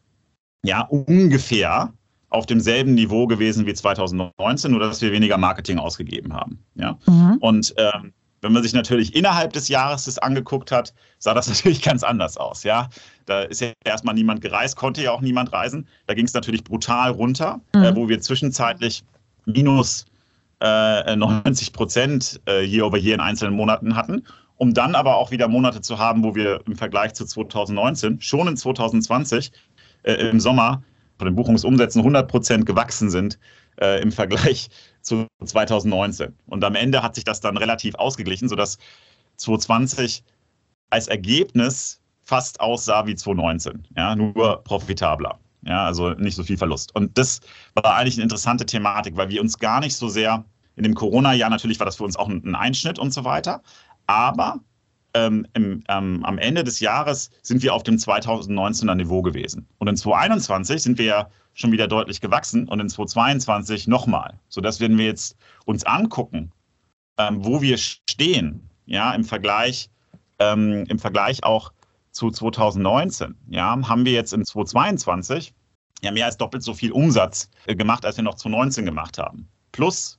ja, 0.63 0.81
ungefähr 0.81 1.93
auf 2.29 2.45
demselben 2.45 2.95
Niveau 2.95 3.27
gewesen 3.27 3.65
wie 3.65 3.73
2019, 3.73 4.71
nur 4.71 4.79
dass 4.79 5.01
wir 5.01 5.11
weniger 5.11 5.37
Marketing 5.37 5.77
ausgegeben 5.77 6.33
haben. 6.33 6.63
Ja? 6.75 6.97
Mhm. 7.05 7.37
Und 7.39 7.73
ähm, 7.77 8.13
wenn 8.41 8.51
man 8.51 8.61
sich 8.61 8.73
natürlich 8.73 9.15
innerhalb 9.15 9.53
des 9.53 9.69
Jahres 9.69 10.05
das 10.05 10.19
angeguckt 10.19 10.71
hat, 10.71 10.93
sah 11.17 11.33
das 11.33 11.47
natürlich 11.49 11.81
ganz 11.81 12.03
anders 12.03 12.37
aus. 12.37 12.63
Ja, 12.63 12.89
da 13.25 13.41
ist 13.41 13.61
ja 13.61 13.71
erstmal 13.83 14.15
niemand 14.15 14.41
gereist, 14.41 14.75
konnte 14.75 15.01
ja 15.01 15.11
auch 15.11 15.21
niemand 15.21 15.53
reisen. 15.53 15.87
Da 16.07 16.13
ging 16.13 16.25
es 16.25 16.33
natürlich 16.33 16.63
brutal 16.63 17.11
runter, 17.11 17.61
mhm. 17.73 17.83
äh, 17.83 17.95
wo 17.95 18.09
wir 18.09 18.19
zwischenzeitlich 18.19 19.03
minus 19.45 20.05
äh, 20.61 21.15
90 21.15 21.73
Prozent 21.73 22.41
äh, 22.47 22.63
year 22.65 22.85
over 22.85 22.97
year 22.97 23.15
in 23.15 23.21
einzelnen 23.21 23.55
Monaten 23.55 23.95
hatten 23.95 24.23
um 24.57 24.73
dann 24.73 24.95
aber 24.95 25.17
auch 25.17 25.31
wieder 25.31 25.47
Monate 25.47 25.81
zu 25.81 25.97
haben, 25.97 26.23
wo 26.23 26.35
wir 26.35 26.61
im 26.65 26.75
Vergleich 26.75 27.13
zu 27.13 27.25
2019 27.25 28.21
schon 28.21 28.47
in 28.47 28.57
2020 28.57 29.51
äh, 30.03 30.13
im 30.13 30.39
Sommer 30.39 30.83
von 31.17 31.25
den 31.25 31.35
Buchungsumsätzen 31.35 31.99
100 32.01 32.27
Prozent 32.29 32.65
gewachsen 32.65 33.09
sind 33.09 33.39
äh, 33.81 34.01
im 34.01 34.11
Vergleich 34.11 34.69
zu 35.01 35.27
2019. 35.43 36.33
Und 36.47 36.63
am 36.63 36.75
Ende 36.75 37.03
hat 37.03 37.15
sich 37.15 37.23
das 37.23 37.41
dann 37.41 37.57
relativ 37.57 37.95
ausgeglichen, 37.95 38.49
sodass 38.49 38.77
2020 39.37 40.23
als 40.89 41.07
Ergebnis 41.07 42.01
fast 42.21 42.59
aussah 42.59 43.05
wie 43.05 43.15
2019, 43.15 43.87
ja, 43.95 44.15
nur 44.15 44.63
profitabler. 44.63 45.39
Ja, 45.65 45.85
also 45.85 46.11
nicht 46.11 46.35
so 46.35 46.43
viel 46.43 46.57
Verlust. 46.57 46.95
Und 46.95 47.17
das 47.17 47.41
war 47.73 47.95
eigentlich 47.95 48.15
eine 48.15 48.23
interessante 48.23 48.65
Thematik, 48.65 49.17
weil 49.17 49.29
wir 49.29 49.41
uns 49.41 49.57
gar 49.57 49.79
nicht 49.79 49.95
so 49.95 50.09
sehr 50.09 50.45
in 50.75 50.83
dem 50.83 50.93
Corona-Jahr 50.93 51.49
natürlich 51.49 51.79
war 51.79 51.85
das 51.85 51.95
für 51.95 52.03
uns 52.03 52.17
auch 52.17 52.27
ein 52.27 52.55
Einschnitt 52.55 52.99
und 52.99 53.13
so 53.13 53.23
weiter. 53.23 53.61
Aber 54.07 54.59
ähm, 55.13 55.47
im, 55.53 55.83
ähm, 55.87 56.23
am 56.25 56.37
Ende 56.37 56.63
des 56.63 56.79
Jahres 56.79 57.31
sind 57.41 57.63
wir 57.63 57.73
auf 57.73 57.83
dem 57.83 57.95
2019er 57.95 58.95
Niveau 58.95 59.21
gewesen. 59.21 59.65
Und 59.77 59.87
in 59.87 59.95
2021 59.95 60.81
sind 60.81 60.97
wir 60.97 61.05
ja 61.05 61.29
schon 61.53 61.71
wieder 61.71 61.87
deutlich 61.87 62.19
gewachsen 62.19 62.67
und 62.67 62.79
in 62.81 62.89
2022 62.89 63.87
nochmal. 63.87 64.33
Sodass, 64.49 64.81
wenn 64.81 64.97
wir 64.97 65.05
jetzt 65.05 65.37
uns 65.63 65.85
angucken, 65.85 66.51
ähm, 67.17 67.45
wo 67.45 67.61
wir 67.61 67.77
stehen, 67.77 68.69
ja, 68.85 69.13
im 69.13 69.23
Vergleich, 69.23 69.89
ähm, 70.39 70.83
im 70.89 70.99
Vergleich 70.99 71.43
auch 71.45 71.71
zu 72.15 72.31
2019, 72.31 73.35
ja, 73.49 73.77
haben 73.87 74.05
wir 74.05 74.13
jetzt 74.13 74.31
in 74.31 74.45
2022 74.45 75.53
ja 76.01 76.11
mehr 76.11 76.25
als 76.25 76.37
doppelt 76.37 76.63
so 76.63 76.73
viel 76.73 76.93
Umsatz 76.93 77.49
äh, 77.67 77.75
gemacht, 77.75 78.05
als 78.05 78.15
wir 78.15 78.23
noch 78.23 78.35
2019 78.35 78.85
gemacht 78.85 79.17
haben. 79.17 79.49
Plus, 79.73 80.17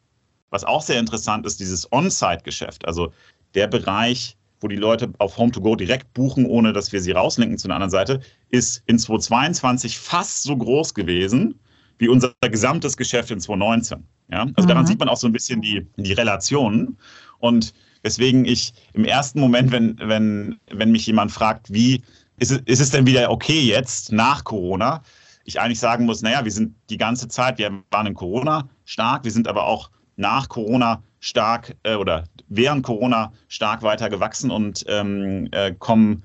was 0.51 0.65
auch 0.65 0.83
sehr 0.83 1.01
interessant 1.01 1.47
ist, 1.47 1.59
dieses 1.59 1.91
On-Site-Geschäft. 1.91 2.87
Also 2.87 3.13
der 3.55 3.67
Bereich, 3.67 4.37
wo 4.61 4.69
die 4.69 4.77
Leute 4.77 5.11
auf 5.19 5.39
Home2Go 5.39 5.75
direkt 5.77 6.13
buchen, 6.13 6.45
ohne 6.45 6.75
dass 6.75 6.93
wir 6.93 7.01
sie 7.01 7.13
rauslinken 7.13 7.57
zu 7.57 7.67
einer 7.67 7.77
anderen 7.77 7.91
Seite, 7.91 8.21
ist 8.51 8.83
in 8.87 8.99
2022 8.99 9.99
fast 9.99 10.43
so 10.43 10.55
groß 10.55 10.93
gewesen 10.93 11.59
wie 11.99 12.09
unser 12.09 12.35
gesamtes 12.43 12.99
Geschäft 12.99 13.31
in 13.31 13.41
2019. 13.41 14.07
Ja? 14.31 14.41
Also 14.55 14.63
mhm. 14.63 14.69
daran 14.69 14.87
sieht 14.87 14.99
man 14.99 15.09
auch 15.09 15.17
so 15.17 15.27
ein 15.27 15.33
bisschen 15.33 15.63
die, 15.63 15.87
die 15.97 16.13
Relationen. 16.13 16.99
Und 17.39 17.73
weswegen 18.07 18.45
ich 18.45 18.73
im 18.93 19.05
ersten 19.05 19.41
Moment, 19.41 19.73
wenn, 19.73 19.99
wenn, 19.99 20.61
wenn 20.71 20.93
mich 20.93 21.07
jemand 21.07 21.33
fragt, 21.33 21.73
wie 21.73 22.03
ist 22.39 22.53
es, 22.53 22.61
ist 22.65 22.81
es 22.81 22.91
denn 22.91 23.05
wieder 23.05 23.31
okay 23.31 23.61
jetzt 23.61 24.13
nach 24.13 24.45
Corona, 24.45 25.03
ich 25.45 25.61
eigentlich 25.61 25.81
sagen 25.81 26.07
muss, 26.07 26.23
naja, 26.23 26.45
wir 26.45 26.53
sind 26.53 26.75
die 26.89 26.99
ganze 26.99 27.29
Zeit, 27.29 27.59
wir 27.59 27.83
waren 27.91 28.07
in 28.07 28.15
Corona 28.15 28.69
stark, 28.85 29.25
wir 29.25 29.33
sind 29.33 29.49
aber 29.49 29.65
auch 29.65 29.91
nach 30.17 30.49
Corona 30.49 31.03
stark 31.19 31.77
äh, 31.83 31.97
oder 31.97 32.25
während 32.49 32.85
Corona 32.85 33.33
stark 33.49 33.83
weiter 33.83 34.09
gewachsen 34.09 34.51
und 34.51 34.85
ähm, 34.89 35.49
äh, 35.51 35.73
kommen 35.73 36.23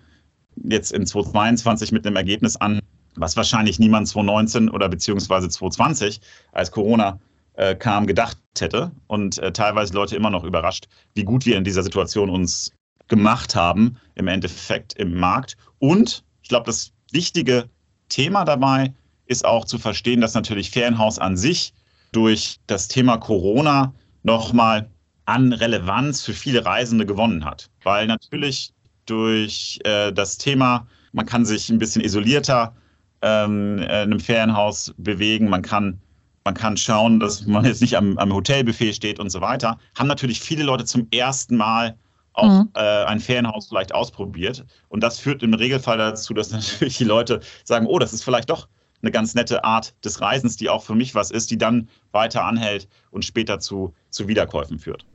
jetzt 0.63 0.91
in 0.91 1.05
2022 1.05 1.91
mit 1.91 2.05
einem 2.05 2.15
Ergebnis 2.15 2.57
an, 2.57 2.79
was 3.15 3.35
wahrscheinlich 3.35 3.79
niemand 3.79 4.07
2019 4.07 4.69
oder 4.69 4.87
beziehungsweise 4.87 5.49
2020, 5.49 6.21
als 6.51 6.71
Corona 6.71 7.19
äh, 7.61 7.75
kam, 7.75 8.07
gedacht 8.07 8.37
hätte. 8.59 8.91
Und 9.05 9.37
äh, 9.37 9.53
teilweise 9.53 9.93
Leute 9.93 10.15
immer 10.15 10.31
noch 10.31 10.43
überrascht, 10.43 10.87
wie 11.13 11.23
gut 11.23 11.45
wir 11.45 11.57
in 11.57 11.63
dieser 11.63 11.83
Situation 11.83 12.29
uns 12.29 12.73
gemacht 13.07 13.55
haben, 13.55 13.97
im 14.15 14.27
Endeffekt 14.27 14.93
im 14.93 15.13
Markt. 15.13 15.57
Und 15.77 16.23
ich 16.41 16.49
glaube, 16.49 16.65
das 16.65 16.91
wichtige 17.11 17.69
Thema 18.09 18.45
dabei 18.45 18.93
ist 19.27 19.45
auch 19.45 19.65
zu 19.65 19.77
verstehen, 19.77 20.21
dass 20.21 20.33
natürlich 20.33 20.71
Ferienhaus 20.71 21.19
an 21.19 21.37
sich 21.37 21.73
durch 22.11 22.57
das 22.65 22.87
Thema 22.87 23.17
Corona 23.17 23.93
nochmal 24.23 24.89
an 25.25 25.53
Relevanz 25.53 26.23
für 26.23 26.33
viele 26.33 26.65
Reisende 26.65 27.05
gewonnen 27.05 27.45
hat. 27.45 27.69
Weil 27.83 28.07
natürlich 28.07 28.73
durch 29.05 29.79
äh, 29.83 30.11
das 30.11 30.39
Thema, 30.39 30.87
man 31.11 31.27
kann 31.27 31.45
sich 31.45 31.69
ein 31.69 31.77
bisschen 31.77 32.03
isolierter 32.03 32.75
ähm, 33.21 33.77
in 33.77 33.85
einem 33.85 34.19
Ferienhaus 34.19 34.95
bewegen, 34.97 35.47
man 35.47 35.61
kann, 35.61 36.01
man 36.43 36.53
kann 36.53 36.77
schauen, 36.77 37.19
dass 37.19 37.45
man 37.45 37.65
jetzt 37.65 37.81
nicht 37.81 37.95
am, 37.97 38.17
am 38.17 38.33
Hotelbuffet 38.33 38.93
steht 38.93 39.19
und 39.19 39.29
so 39.29 39.41
weiter, 39.41 39.77
haben 39.97 40.07
natürlich 40.07 40.41
viele 40.41 40.63
Leute 40.63 40.85
zum 40.85 41.07
ersten 41.11 41.57
Mal 41.57 41.95
auch 42.33 42.47
mhm. 42.47 42.69
äh, 42.75 43.03
ein 43.05 43.19
Ferienhaus 43.19 43.67
vielleicht 43.67 43.93
ausprobiert. 43.93 44.65
Und 44.89 45.03
das 45.03 45.19
führt 45.19 45.43
im 45.43 45.53
Regelfall 45.53 45.97
dazu, 45.97 46.33
dass 46.33 46.51
natürlich 46.51 46.97
die 46.97 47.03
Leute 47.03 47.41
sagen, 47.63 47.85
oh, 47.85 47.99
das 47.99 48.13
ist 48.13 48.23
vielleicht 48.23 48.49
doch 48.49 48.67
eine 49.01 49.11
ganz 49.11 49.33
nette 49.33 49.63
Art 49.63 49.93
des 50.05 50.21
Reisens, 50.21 50.57
die 50.57 50.69
auch 50.69 50.83
für 50.83 50.95
mich 50.95 51.15
was 51.15 51.31
ist, 51.31 51.49
die 51.51 51.57
dann 51.57 51.89
weiter 52.11 52.45
anhält 52.45 52.87
und 53.09 53.25
später 53.25 53.59
zu, 53.59 53.93
zu 54.09 54.27
Wiederkäufen 54.27 54.79
führt. 54.79 55.05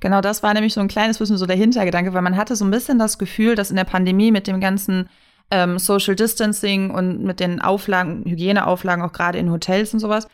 Genau, 0.00 0.20
das 0.20 0.42
war 0.42 0.52
nämlich 0.54 0.74
so 0.74 0.80
ein 0.80 0.88
kleines 0.88 1.18
bisschen 1.18 1.36
so 1.36 1.46
der 1.46 1.56
Hintergedanke, 1.56 2.12
weil 2.12 2.22
man 2.22 2.36
hatte 2.36 2.56
so 2.56 2.64
ein 2.64 2.70
bisschen 2.70 2.98
das 2.98 3.18
Gefühl, 3.18 3.54
dass 3.54 3.70
in 3.70 3.76
der 3.76 3.84
Pandemie 3.84 4.32
mit 4.32 4.46
dem 4.46 4.60
ganzen 4.60 5.08
ähm, 5.50 5.78
Social 5.78 6.16
Distancing 6.16 6.90
und 6.90 7.22
mit 7.22 7.40
den 7.40 7.60
Auflagen, 7.60 8.24
Hygieneauflagen 8.24 9.04
auch 9.04 9.12
gerade 9.12 9.38
in 9.38 9.50
Hotels 9.50 9.94
und 9.94 10.00
sowas, 10.00 10.26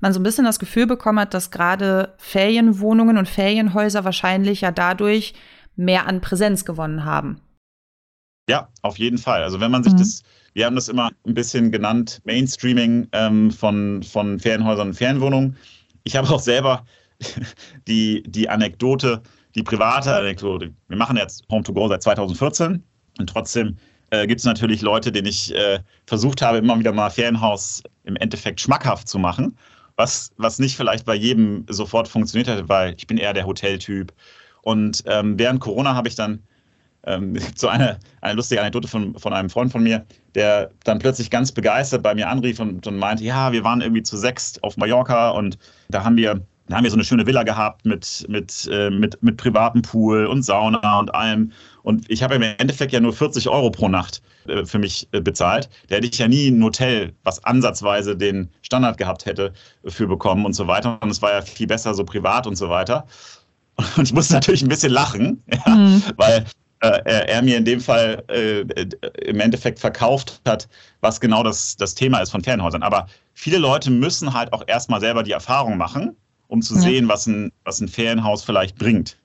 man 0.00 0.12
so 0.12 0.20
ein 0.20 0.22
bisschen 0.22 0.44
das 0.44 0.58
Gefühl 0.58 0.86
bekommen 0.86 1.20
hat, 1.20 1.34
dass 1.34 1.50
gerade 1.50 2.14
Ferienwohnungen 2.18 3.18
und 3.18 3.28
Ferienhäuser 3.28 4.04
wahrscheinlich 4.04 4.62
ja 4.62 4.70
dadurch 4.70 5.34
mehr 5.76 6.06
an 6.06 6.20
Präsenz 6.20 6.64
gewonnen 6.64 7.04
haben. 7.04 7.40
Ja, 8.48 8.68
auf 8.82 8.98
jeden 8.98 9.18
Fall. 9.18 9.42
Also 9.42 9.60
wenn 9.60 9.70
man 9.70 9.84
sich 9.84 9.92
mhm. 9.92 9.98
das 9.98 10.22
wir 10.58 10.66
haben 10.66 10.74
das 10.74 10.88
immer 10.88 11.10
ein 11.24 11.34
bisschen 11.34 11.70
genannt, 11.70 12.20
Mainstreaming 12.24 13.06
ähm, 13.12 13.52
von, 13.52 14.02
von 14.02 14.40
Ferienhäusern 14.40 14.88
und 14.88 14.94
Ferienwohnungen. 14.94 15.56
Ich 16.02 16.16
habe 16.16 16.28
auch 16.28 16.40
selber 16.40 16.84
die, 17.86 18.24
die 18.26 18.48
Anekdote, 18.48 19.22
die 19.54 19.62
private 19.62 20.16
Anekdote. 20.16 20.74
Wir 20.88 20.96
machen 20.96 21.16
jetzt 21.16 21.44
Home 21.48 21.62
to 21.62 21.72
Go 21.72 21.86
seit 21.86 22.02
2014 22.02 22.82
und 23.20 23.30
trotzdem 23.30 23.76
äh, 24.10 24.26
gibt 24.26 24.40
es 24.40 24.46
natürlich 24.46 24.82
Leute, 24.82 25.12
denen 25.12 25.28
ich 25.28 25.54
äh, 25.54 25.78
versucht 26.06 26.42
habe, 26.42 26.58
immer 26.58 26.76
wieder 26.76 26.92
mal 26.92 27.10
Ferienhaus 27.10 27.80
im 28.02 28.16
Endeffekt 28.16 28.60
schmackhaft 28.60 29.08
zu 29.08 29.20
machen, 29.20 29.56
was, 29.98 30.30
was 30.36 30.58
nicht 30.60 30.76
vielleicht 30.76 31.04
bei 31.04 31.14
jedem 31.14 31.66
sofort 31.68 32.08
funktioniert 32.08 32.48
hätte, 32.48 32.68
weil 32.68 32.94
ich 32.96 33.06
bin 33.06 33.18
eher 33.18 33.34
der 33.34 33.46
Hoteltyp. 33.46 34.12
Und 34.62 35.02
ähm, 35.06 35.38
während 35.38 35.60
Corona 35.60 35.94
habe 35.94 36.08
ich 36.08 36.14
dann 36.14 36.44
ähm, 37.04 37.36
so 37.56 37.68
eine, 37.68 37.98
eine 38.20 38.34
lustige 38.34 38.60
Anekdote 38.60 38.86
von, 38.86 39.18
von 39.18 39.32
einem 39.32 39.50
Freund 39.50 39.72
von 39.72 39.82
mir, 39.82 40.06
der 40.36 40.70
dann 40.84 41.00
plötzlich 41.00 41.30
ganz 41.30 41.50
begeistert 41.50 42.02
bei 42.02 42.14
mir 42.14 42.28
anrief 42.28 42.60
und, 42.60 42.86
und 42.86 42.96
meinte, 42.96 43.24
ja, 43.24 43.50
wir 43.50 43.64
waren 43.64 43.80
irgendwie 43.80 44.04
zu 44.04 44.16
sechst 44.16 44.62
auf 44.62 44.76
Mallorca 44.76 45.30
und 45.30 45.58
da 45.88 46.04
haben 46.04 46.16
wir 46.16 46.42
da 46.68 46.76
haben 46.76 46.84
wir 46.84 46.90
so 46.90 46.96
eine 46.96 47.04
schöne 47.04 47.26
Villa 47.26 47.42
gehabt 47.42 47.84
mit, 47.84 48.26
mit, 48.28 48.68
äh, 48.70 48.90
mit, 48.90 49.22
mit 49.22 49.36
privatem 49.36 49.82
Pool 49.82 50.26
und 50.26 50.42
Sauna 50.42 50.98
und 50.98 51.14
allem. 51.14 51.52
Und 51.82 52.10
ich 52.10 52.22
habe 52.22 52.34
im 52.34 52.42
Endeffekt 52.42 52.92
ja 52.92 53.00
nur 53.00 53.12
40 53.12 53.48
Euro 53.48 53.70
pro 53.70 53.88
Nacht 53.88 54.22
äh, 54.46 54.64
für 54.64 54.78
mich 54.78 55.08
äh, 55.12 55.20
bezahlt. 55.20 55.68
Da 55.88 55.96
hätte 55.96 56.06
ich 56.06 56.18
ja 56.18 56.28
nie 56.28 56.48
ein 56.48 56.62
Hotel, 56.62 57.12
was 57.24 57.42
ansatzweise 57.44 58.16
den 58.16 58.50
Standard 58.62 58.98
gehabt 58.98 59.26
hätte, 59.26 59.52
für 59.86 60.06
bekommen 60.06 60.44
und 60.44 60.52
so 60.52 60.66
weiter. 60.66 60.98
Und 61.02 61.10
es 61.10 61.22
war 61.22 61.32
ja 61.32 61.42
viel 61.42 61.66
besser 61.66 61.94
so 61.94 62.04
privat 62.04 62.46
und 62.46 62.56
so 62.56 62.68
weiter. 62.68 63.06
Und 63.96 64.02
ich 64.02 64.12
musste 64.12 64.34
natürlich 64.34 64.62
ein 64.62 64.68
bisschen 64.68 64.90
lachen, 64.90 65.40
ja, 65.66 65.72
mhm. 65.72 66.02
weil 66.16 66.44
äh, 66.80 67.26
er 67.28 67.42
mir 67.42 67.56
in 67.56 67.64
dem 67.64 67.80
Fall 67.80 68.24
äh, 68.28 68.64
im 69.24 69.38
Endeffekt 69.40 69.78
verkauft 69.78 70.40
hat, 70.46 70.68
was 71.00 71.20
genau 71.20 71.44
das, 71.44 71.76
das 71.76 71.94
Thema 71.94 72.18
ist 72.18 72.30
von 72.30 72.42
Ferienhäusern. 72.42 72.82
Aber 72.82 73.06
viele 73.34 73.58
Leute 73.58 73.90
müssen 73.90 74.34
halt 74.34 74.52
auch 74.52 74.64
erstmal 74.66 75.00
selber 75.00 75.22
die 75.22 75.30
Erfahrung 75.30 75.76
machen, 75.76 76.16
um 76.48 76.62
zu 76.62 76.74
ja. 76.74 76.80
sehen, 76.80 77.08
was 77.08 77.26
ein, 77.26 77.52
was 77.64 77.80
ein 77.80 77.88
Ferienhaus 77.88 78.42
vielleicht 78.44 78.76
bringt. 78.76 79.16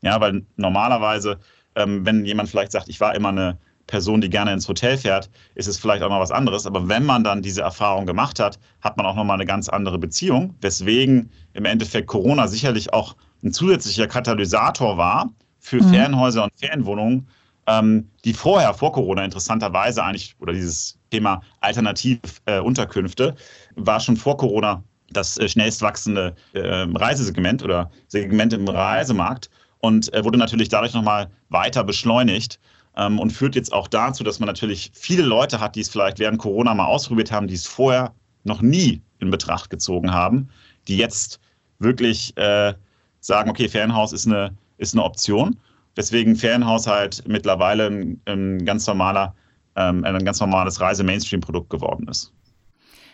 Ja, 0.00 0.20
weil 0.20 0.46
normalerweise, 0.56 1.38
ähm, 1.74 2.06
wenn 2.06 2.24
jemand 2.24 2.48
vielleicht 2.48 2.72
sagt, 2.72 2.88
ich 2.88 3.00
war 3.00 3.14
immer 3.14 3.30
eine 3.30 3.58
Person, 3.86 4.20
die 4.20 4.30
gerne 4.30 4.52
ins 4.52 4.68
Hotel 4.68 4.96
fährt, 4.96 5.30
ist 5.54 5.66
es 5.66 5.78
vielleicht 5.78 6.02
auch 6.02 6.10
mal 6.10 6.20
was 6.20 6.30
anderes. 6.30 6.66
Aber 6.66 6.88
wenn 6.88 7.04
man 7.04 7.24
dann 7.24 7.42
diese 7.42 7.62
Erfahrung 7.62 8.06
gemacht 8.06 8.38
hat, 8.38 8.58
hat 8.80 8.96
man 8.96 9.06
auch 9.06 9.16
nochmal 9.16 9.34
eine 9.34 9.46
ganz 9.46 9.68
andere 9.68 9.98
Beziehung. 9.98 10.54
Weswegen 10.60 11.30
im 11.54 11.64
Endeffekt 11.64 12.06
Corona 12.06 12.46
sicherlich 12.46 12.92
auch 12.92 13.16
ein 13.42 13.52
zusätzlicher 13.52 14.06
Katalysator 14.06 14.96
war, 14.96 15.30
für 15.58 15.82
mhm. 15.82 15.90
Ferienhäuser 15.90 16.44
und 16.44 16.52
Ferienwohnungen 16.56 17.26
ähm, 17.68 18.10
die 18.24 18.32
vorher, 18.32 18.72
vor 18.72 18.92
Corona 18.92 19.24
interessanterweise 19.24 20.02
eigentlich, 20.02 20.34
oder 20.40 20.52
dieses 20.52 20.98
Thema 21.10 21.42
alternative 21.60 22.20
äh, 22.46 22.60
Unterkünfte, 22.60 23.36
war 23.76 24.00
schon 24.00 24.16
vor 24.16 24.36
Corona 24.38 24.82
das 25.10 25.36
äh, 25.38 25.48
schnellst 25.48 25.82
wachsende 25.82 26.34
äh, 26.52 26.60
Reisesegment 26.60 27.62
oder 27.62 27.90
Segment 28.08 28.52
im 28.52 28.68
Reisemarkt 28.68 29.50
und 29.78 30.12
äh, 30.12 30.24
wurde 30.24 30.38
natürlich 30.38 30.68
dadurch 30.68 30.94
nochmal 30.94 31.30
weiter 31.48 31.84
beschleunigt 31.84 32.58
ähm, 32.96 33.18
und 33.18 33.30
führt 33.30 33.54
jetzt 33.54 33.72
auch 33.72 33.88
dazu, 33.88 34.24
dass 34.24 34.40
man 34.40 34.46
natürlich 34.46 34.90
viele 34.94 35.22
Leute 35.22 35.60
hat, 35.60 35.76
die 35.76 35.80
es 35.80 35.88
vielleicht 35.88 36.18
während 36.18 36.38
Corona 36.38 36.74
mal 36.74 36.86
ausprobiert 36.86 37.32
haben, 37.32 37.46
die 37.46 37.54
es 37.54 37.66
vorher 37.66 38.12
noch 38.44 38.60
nie 38.60 39.02
in 39.18 39.30
Betracht 39.30 39.70
gezogen 39.70 40.12
haben, 40.12 40.48
die 40.86 40.96
jetzt 40.96 41.40
wirklich 41.78 42.36
äh, 42.36 42.74
sagen, 43.20 43.50
okay, 43.50 43.68
Ferienhaus 43.68 44.12
ist 44.12 44.26
eine, 44.26 44.56
ist 44.78 44.94
eine 44.94 45.04
Option. 45.04 45.58
Deswegen 45.96 46.36
Ferienhaushalt 46.36 47.24
mittlerweile 47.26 47.86
ein, 47.86 48.20
ein 48.26 48.64
ganz 48.64 48.86
normaler, 48.86 49.34
ähm, 49.76 50.04
ein 50.04 50.24
ganz 50.24 50.40
normales 50.40 50.80
Reise-Mainstream-Produkt 50.80 51.70
geworden 51.70 52.06
ist. 52.08 52.32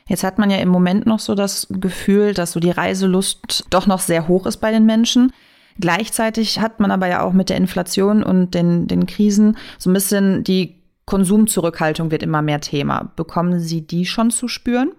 Jetzt 0.08 0.24
hat 0.24 0.38
man 0.38 0.50
ja 0.50 0.58
im 0.58 0.68
Moment 0.68 1.06
noch 1.06 1.18
so 1.18 1.34
das 1.34 1.66
Gefühl, 1.70 2.34
dass 2.34 2.52
so 2.52 2.60
die 2.60 2.70
Reiselust 2.70 3.64
doch 3.70 3.86
noch 3.86 4.00
sehr 4.00 4.28
hoch 4.28 4.46
ist 4.46 4.58
bei 4.58 4.70
den 4.70 4.84
Menschen. 4.84 5.32
Gleichzeitig 5.80 6.60
hat 6.60 6.78
man 6.78 6.90
aber 6.90 7.06
ja 7.06 7.22
auch 7.22 7.32
mit 7.32 7.48
der 7.48 7.56
Inflation 7.56 8.22
und 8.22 8.54
den, 8.54 8.86
den 8.86 9.06
Krisen 9.06 9.56
so 9.78 9.90
ein 9.90 9.94
bisschen 9.94 10.44
die 10.44 10.82
Konsumzurückhaltung 11.06 12.10
wird 12.10 12.22
immer 12.22 12.42
mehr 12.42 12.60
Thema. 12.60 13.12
Bekommen 13.16 13.60
Sie 13.60 13.86
die 13.86 14.06
schon 14.06 14.30
zu 14.30 14.48
spüren? 14.48 14.92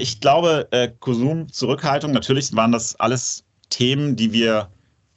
Ich 0.00 0.20
glaube, 0.20 0.68
äh, 0.70 0.88
Konsumzurückhaltung, 1.00 2.12
natürlich 2.12 2.54
waren 2.54 2.72
das 2.72 2.98
alles 3.00 3.44
Themen, 3.70 4.16
die 4.16 4.32
wir, 4.32 4.68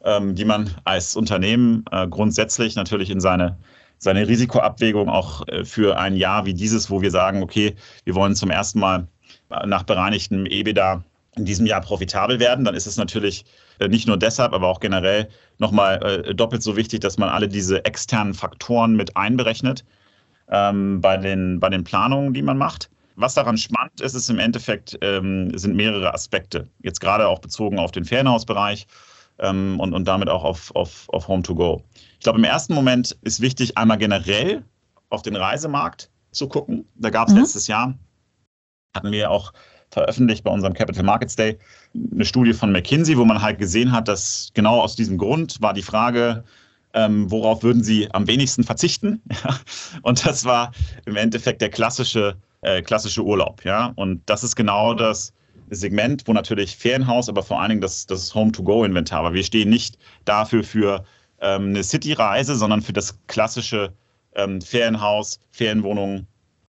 ähm, 0.04 0.36
die 0.36 0.46
man 0.46 0.70
als 0.86 1.16
Unternehmen 1.16 1.84
äh, 1.92 2.08
grundsätzlich 2.08 2.76
natürlich 2.76 3.10
in 3.10 3.20
seine, 3.20 3.58
seine 4.02 4.28
Risikoabwägung 4.28 5.10
auch 5.10 5.48
äh, 5.48 5.64
für 5.64 5.98
ein 5.98 6.18
Jahr 6.18 6.46
wie 6.46 6.54
dieses, 6.54 6.90
wo 6.90 7.02
wir 7.02 7.12
sagen, 7.12 7.44
okay, 7.44 7.76
wir 8.04 8.16
wollen 8.16 8.36
zum 8.36 8.50
ersten 8.50 8.80
Mal 8.80 9.08
nach 9.66 9.84
bereinigtem 9.84 10.46
EBITDA 10.46 11.04
in 11.36 11.46
diesem 11.46 11.66
Jahr 11.66 11.82
profitabel 11.82 12.40
werden, 12.40 12.66
dann 12.66 12.76
ist 12.76 12.88
es 12.88 12.98
natürlich 12.98 13.46
äh, 13.80 13.88
nicht 13.88 14.08
nur 14.08 14.18
deshalb, 14.18 14.54
aber 14.54 14.68
auch 14.68 14.80
generell 14.80 15.30
nochmal 15.60 16.26
äh, 16.26 16.36
doppelt 16.36 16.64
so 16.64 16.76
wichtig, 16.76 17.02
dass 17.02 17.18
man 17.18 17.30
alle 17.30 17.48
diese 17.48 17.86
externen 17.86 18.34
Faktoren 18.34 18.96
mit 18.96 19.16
einberechnet 19.16 19.86
ähm, 20.50 21.00
bei, 21.00 21.18
den, 21.18 21.60
bei 21.60 21.70
den 21.70 21.84
Planungen, 21.84 22.34
die 22.34 22.42
man 22.42 22.58
macht. 22.58 22.90
Was 23.16 23.36
daran 23.36 23.58
spannend 23.58 24.02
ist, 24.02 24.16
ist 24.16 24.30
im 24.30 24.40
Endeffekt, 24.40 24.98
ähm, 25.02 25.56
sind 25.58 25.76
mehrere 25.76 26.14
Aspekte. 26.14 26.68
Jetzt 26.82 27.02
gerade 27.02 27.28
auch 27.28 27.40
bezogen 27.40 27.78
auf 27.78 27.92
den 27.92 28.04
Ferienhausbereich 28.04 28.88
ähm, 29.42 29.80
und, 29.80 29.94
und 29.94 30.08
damit 30.08 30.30
auch 30.30 30.44
auf, 30.44 30.74
auf, 30.76 31.10
auf 31.10 31.28
Home 31.28 31.44
to 31.44 31.56
Go. 31.56 31.84
Ich 32.14 32.22
glaube, 32.22 32.40
im 32.40 32.46
ersten 32.46 32.74
Moment 32.74 33.18
ist 33.24 33.42
wichtig, 33.42 33.78
einmal 33.78 33.98
generell 33.98 34.64
auf 35.10 35.22
den 35.22 35.36
Reisemarkt 35.36 36.10
zu 36.32 36.48
gucken. 36.48 36.88
Da 36.96 37.10
gab 37.10 37.28
es 37.28 37.34
mhm. 37.34 37.42
letztes 37.42 37.68
Jahr, 37.68 37.94
hatten 38.96 39.12
wir 39.12 39.30
auch 39.30 39.52
veröffentlicht 39.90 40.44
bei 40.44 40.52
unserem 40.52 40.74
Capital 40.74 41.04
Markets 41.04 41.36
Day 41.36 41.58
eine 42.14 42.24
Studie 42.24 42.54
von 42.54 42.72
McKinsey, 42.72 43.18
wo 43.18 43.26
man 43.26 43.42
halt 43.42 43.60
gesehen 43.60 43.92
hat, 43.92 44.08
dass 44.08 44.52
genau 44.54 44.80
aus 44.80 44.96
diesem 44.96 45.18
Grund 45.18 45.62
war 45.62 45.74
die 45.74 45.82
Frage, 45.82 46.46
ähm, 46.94 47.30
worauf 47.30 47.64
würden 47.64 47.84
Sie 47.84 48.10
am 48.14 48.28
wenigsten 48.28 48.64
verzichten? 48.64 49.22
und 50.02 50.26
das 50.26 50.46
war 50.46 50.72
im 51.06 51.16
Endeffekt 51.16 51.62
der 51.62 51.70
klassische, 51.70 52.38
äh, 52.62 52.82
klassische 52.82 53.24
Urlaub. 53.24 53.64
Ja? 53.66 53.92
Und 53.96 54.22
das 54.28 54.44
ist 54.44 54.56
genau 54.56 54.94
das 54.94 55.34
Segment, 55.72 56.28
wo 56.28 56.34
natürlich 56.34 56.76
Ferienhaus, 56.76 57.30
aber 57.30 57.44
vor 57.44 57.60
allen 57.60 57.70
Dingen 57.70 57.82
das, 57.82 58.06
das 58.06 58.36
Home-to-Go-Inventar 58.36 59.24
war. 59.24 59.34
Wir 59.34 59.44
stehen 59.44 59.70
nicht 59.70 59.98
dafür 60.26 60.64
für 60.64 61.04
ähm, 61.40 61.70
eine 61.70 61.84
City-Reise, 61.84 62.56
sondern 62.56 62.82
für 62.82 62.94
das 62.94 63.18
klassische 63.28 63.94
ähm, 64.36 64.62
Ferienhaus, 64.62 65.40
Ferienwohnung, 65.52 66.28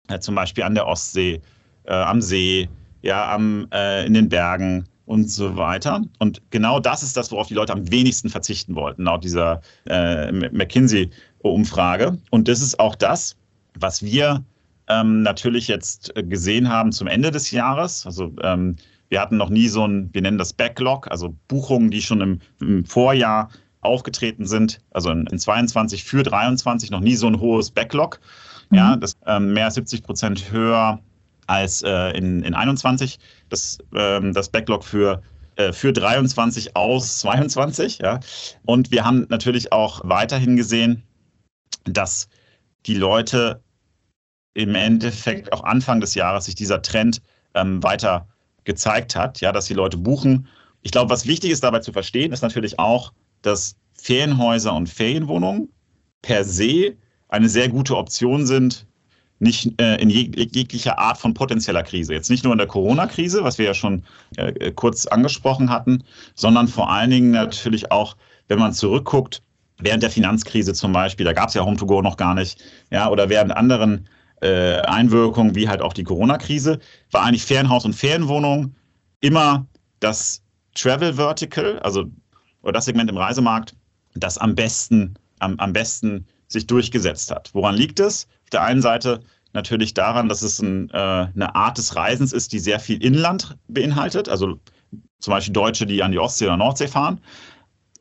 äh, 0.07 0.19
zum 0.19 0.35
Beispiel 0.35 0.63
an 0.63 0.75
der 0.75 0.87
Ostsee, 0.87 1.41
äh, 1.85 1.93
am 1.93 2.21
See, 2.21 2.69
ja, 3.01 3.33
am, 3.33 3.67
äh, 3.73 4.05
in 4.05 4.13
den 4.13 4.29
Bergen 4.29 4.87
und 5.05 5.29
so 5.29 5.57
weiter. 5.57 6.01
Und 6.19 6.41
genau 6.51 6.79
das 6.79 7.03
ist 7.03 7.17
das, 7.17 7.31
worauf 7.31 7.47
die 7.47 7.53
Leute 7.53 7.73
am 7.73 7.91
wenigsten 7.91 8.29
verzichten 8.29 8.75
wollten, 8.75 9.03
laut 9.03 9.23
dieser 9.23 9.61
äh, 9.87 10.31
McKinsey-Umfrage. 10.31 12.17
Und 12.29 12.47
das 12.47 12.61
ist 12.61 12.79
auch 12.79 12.95
das, 12.95 13.35
was 13.77 14.03
wir 14.03 14.43
ähm, 14.91 15.21
natürlich 15.21 15.67
jetzt 15.67 16.13
gesehen 16.15 16.69
haben 16.69 16.91
zum 16.91 17.07
Ende 17.07 17.31
des 17.31 17.51
Jahres. 17.51 18.05
Also 18.05 18.33
ähm, 18.41 18.75
wir 19.09 19.21
hatten 19.21 19.37
noch 19.37 19.49
nie 19.49 19.67
so 19.67 19.85
ein, 19.85 20.09
wir 20.13 20.21
nennen 20.21 20.37
das 20.37 20.53
Backlog, 20.53 21.09
also 21.09 21.35
Buchungen, 21.47 21.91
die 21.91 22.01
schon 22.01 22.21
im, 22.21 22.39
im 22.59 22.85
Vorjahr 22.85 23.49
aufgetreten 23.81 24.45
sind, 24.45 24.79
also 24.91 25.09
in, 25.09 25.25
in 25.27 25.39
22 25.39 26.03
für 26.03 26.23
23 26.23 26.91
noch 26.91 26.99
nie 26.99 27.15
so 27.15 27.27
ein 27.27 27.39
hohes 27.39 27.71
Backlog. 27.71 28.19
Mhm. 28.69 28.77
Ja, 28.77 28.95
das 28.95 29.17
ähm, 29.25 29.53
mehr 29.53 29.65
als 29.65 29.75
70 29.75 30.03
Prozent 30.03 30.51
höher 30.51 30.99
als 31.47 31.81
äh, 31.81 32.17
in, 32.17 32.43
in 32.43 32.53
21. 32.53 33.19
Das, 33.49 33.79
ähm, 33.95 34.33
das 34.33 34.49
Backlog 34.49 34.83
für 34.83 35.21
äh, 35.55 35.73
für 35.73 35.91
23 35.91 36.75
aus 36.75 37.19
22. 37.19 37.99
Ja. 37.99 38.19
Und 38.65 38.91
wir 38.91 39.03
haben 39.03 39.25
natürlich 39.29 39.73
auch 39.73 40.01
weiterhin 40.03 40.55
gesehen, 40.55 41.03
dass 41.83 42.29
die 42.85 42.95
Leute 42.95 43.61
im 44.53 44.75
Endeffekt 44.75 45.51
auch 45.53 45.63
Anfang 45.63 46.01
des 46.01 46.15
Jahres 46.15 46.45
sich 46.45 46.55
dieser 46.55 46.81
Trend 46.81 47.21
ähm, 47.53 47.81
weiter 47.83 48.27
gezeigt 48.63 49.15
hat, 49.15 49.41
ja, 49.41 49.51
dass 49.51 49.65
die 49.65 49.73
Leute 49.73 49.97
buchen. 49.97 50.47
Ich 50.81 50.91
glaube, 50.91 51.09
was 51.09 51.25
wichtig 51.25 51.51
ist 51.51 51.63
dabei 51.63 51.79
zu 51.79 51.93
verstehen, 51.93 52.31
ist 52.31 52.41
natürlich 52.41 52.79
auch, 52.79 53.13
dass 53.41 53.75
Ferienhäuser 53.93 54.73
und 54.73 54.87
Ferienwohnungen 54.87 55.69
per 56.21 56.43
se 56.43 56.95
eine 57.29 57.49
sehr 57.49 57.69
gute 57.69 57.95
Option 57.97 58.45
sind 58.45 58.85
nicht 59.41 59.81
äh, 59.81 59.95
in 59.95 60.09
jeg 60.11 60.55
jeglicher 60.55 60.99
Art 60.99 61.17
von 61.17 61.33
potenzieller 61.33 61.81
Krise. 61.81 62.13
Jetzt 62.13 62.29
nicht 62.29 62.43
nur 62.43 62.53
in 62.53 62.59
der 62.59 62.67
Corona-Krise, 62.67 63.43
was 63.43 63.57
wir 63.57 63.65
ja 63.65 63.73
schon 63.73 64.03
äh, 64.37 64.71
kurz 64.71 65.07
angesprochen 65.07 65.71
hatten, 65.71 66.03
sondern 66.35 66.67
vor 66.67 66.91
allen 66.91 67.09
Dingen 67.09 67.31
natürlich 67.31 67.91
auch, 67.91 68.15
wenn 68.49 68.59
man 68.59 68.71
zurückguckt, 68.71 69.41
während 69.79 70.03
der 70.03 70.11
Finanzkrise 70.11 70.73
zum 70.73 70.93
Beispiel, 70.93 71.25
da 71.25 71.33
gab 71.33 71.49
es 71.49 71.55
ja 71.55 71.65
Home-to-Go 71.65 72.03
noch 72.03 72.17
gar 72.17 72.35
nicht, 72.35 72.61
ja, 72.91 73.09
oder 73.09 73.29
während 73.29 73.51
anderen 73.51 74.07
äh, 74.41 74.79
Einwirkungen, 74.81 75.55
wie 75.55 75.69
halt 75.69 75.81
auch 75.81 75.93
die 75.93 76.03
Corona-Krise, 76.03 76.79
war 77.11 77.23
eigentlich 77.23 77.45
Ferienhaus 77.45 77.85
und 77.85 77.93
Ferienwohnung 77.93 78.75
immer 79.21 79.67
das 79.99 80.41
Travel 80.73 81.13
Vertical, 81.13 81.79
also 81.79 82.05
oder 82.61 82.73
das 82.73 82.85
Segment 82.85 83.09
im 83.09 83.17
Reisemarkt, 83.17 83.75
das 84.15 84.37
am 84.37 84.55
besten, 84.55 85.15
am, 85.39 85.59
am 85.59 85.73
besten 85.73 86.27
sich 86.47 86.67
durchgesetzt 86.67 87.31
hat. 87.31 87.49
Woran 87.53 87.75
liegt 87.75 87.99
es? 87.99 88.27
Auf 88.43 88.49
der 88.51 88.63
einen 88.63 88.81
Seite 88.81 89.21
natürlich 89.53 89.93
daran, 89.93 90.29
dass 90.29 90.41
es 90.41 90.59
ein, 90.59 90.89
äh, 90.89 90.97
eine 90.97 91.55
Art 91.55 91.77
des 91.77 91.95
Reisens 91.95 92.33
ist, 92.33 92.53
die 92.53 92.59
sehr 92.59 92.79
viel 92.79 93.03
Inland 93.03 93.57
beinhaltet, 93.67 94.29
also 94.29 94.59
zum 95.19 95.31
Beispiel 95.31 95.53
Deutsche, 95.53 95.85
die 95.85 96.03
an 96.03 96.11
die 96.11 96.19
Ostsee 96.19 96.45
oder 96.45 96.57
Nordsee 96.57 96.87
fahren. 96.87 97.21